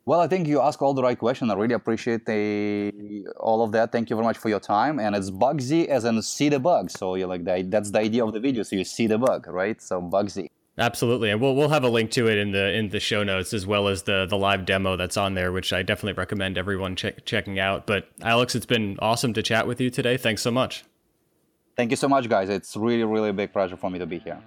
Well, 0.06 0.22
I 0.22 0.28
think 0.28 0.48
you 0.48 0.62
ask 0.62 0.82
all 0.82 0.94
the 0.96 1.04
right 1.04 1.18
questions. 1.18 1.52
I 1.52 1.54
really 1.56 1.76
appreciate 1.76 2.26
the, 2.26 3.28
all 3.40 3.64
of 3.64 3.72
that. 3.74 3.92
Thank 3.92 4.10
you 4.10 4.16
very 4.16 4.26
much 4.26 4.40
for 4.40 4.50
your 4.50 4.60
time. 4.60 5.00
And 5.00 5.16
it's 5.16 5.30
Bugsee 5.30 5.86
as 5.86 6.04
in 6.04 6.20
see 6.24 6.50
the 6.50 6.60
bug. 6.60 6.90
So 6.90 7.14
you're 7.14 7.28
like 7.28 7.44
that, 7.44 7.70
that's 7.70 7.92
the 7.92 8.00
idea 8.00 8.26
of 8.26 8.34
the 8.34 8.40
video. 8.40 8.64
So 8.64 8.76
you 8.76 8.86
see 8.86 9.06
the 9.06 9.20
bug, 9.20 9.46
right? 9.48 9.80
So 9.80 10.02
Bugsee. 10.02 10.50
Absolutely, 10.80 11.30
and 11.30 11.42
we'll 11.42 11.56
we'll 11.56 11.70
have 11.70 11.84
a 11.84 11.90
link 11.90 12.10
to 12.12 12.30
it 12.30 12.38
in 12.38 12.52
the 12.52 12.74
in 12.74 12.90
the 12.90 13.02
show 13.02 13.22
notes 13.24 13.54
as 13.54 13.68
well 13.68 13.90
as 13.90 14.04
the 14.04 14.26
the 14.26 14.38
live 14.38 14.66
demo 14.66 14.96
that's 14.96 15.18
on 15.18 15.34
there, 15.34 15.52
which 15.52 15.74
I 15.74 15.84
definitely 15.84 16.14
recommend 16.14 16.58
everyone 16.58 16.96
check, 16.96 17.26
checking 17.26 17.60
out. 17.60 17.86
But 17.86 18.08
Alex, 18.22 18.56
it's 18.56 18.66
been 18.66 18.98
awesome 19.00 19.34
to 19.34 19.44
chat 19.44 19.68
with 19.68 19.82
you 19.82 19.90
today. 19.90 20.16
Thanks 20.16 20.42
so 20.42 20.52
much. 20.52 20.86
Thank 21.76 21.92
you 21.92 21.98
so 21.98 22.08
much, 22.08 22.30
guys. 22.30 22.48
It's 22.48 22.78
really 22.78 23.04
really 23.04 23.30
a 23.30 23.34
big 23.34 23.52
pleasure 23.52 23.76
for 23.76 23.90
me 23.90 24.00
to 24.00 24.06
be 24.06 24.20
here. 24.20 24.42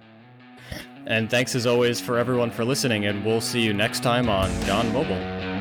And 1.05 1.29
thanks 1.29 1.53
as 1.53 1.67
always 1.67 2.01
for 2.01 2.17
everyone 2.17 2.49
for 2.49 2.65
listening, 2.65 3.05
and 3.05 3.23
we'll 3.23 3.41
see 3.41 3.61
you 3.61 3.73
next 3.73 4.01
time 4.01 4.27
on 4.27 4.49
Gone 4.65 4.91
Mobile. 4.91 5.52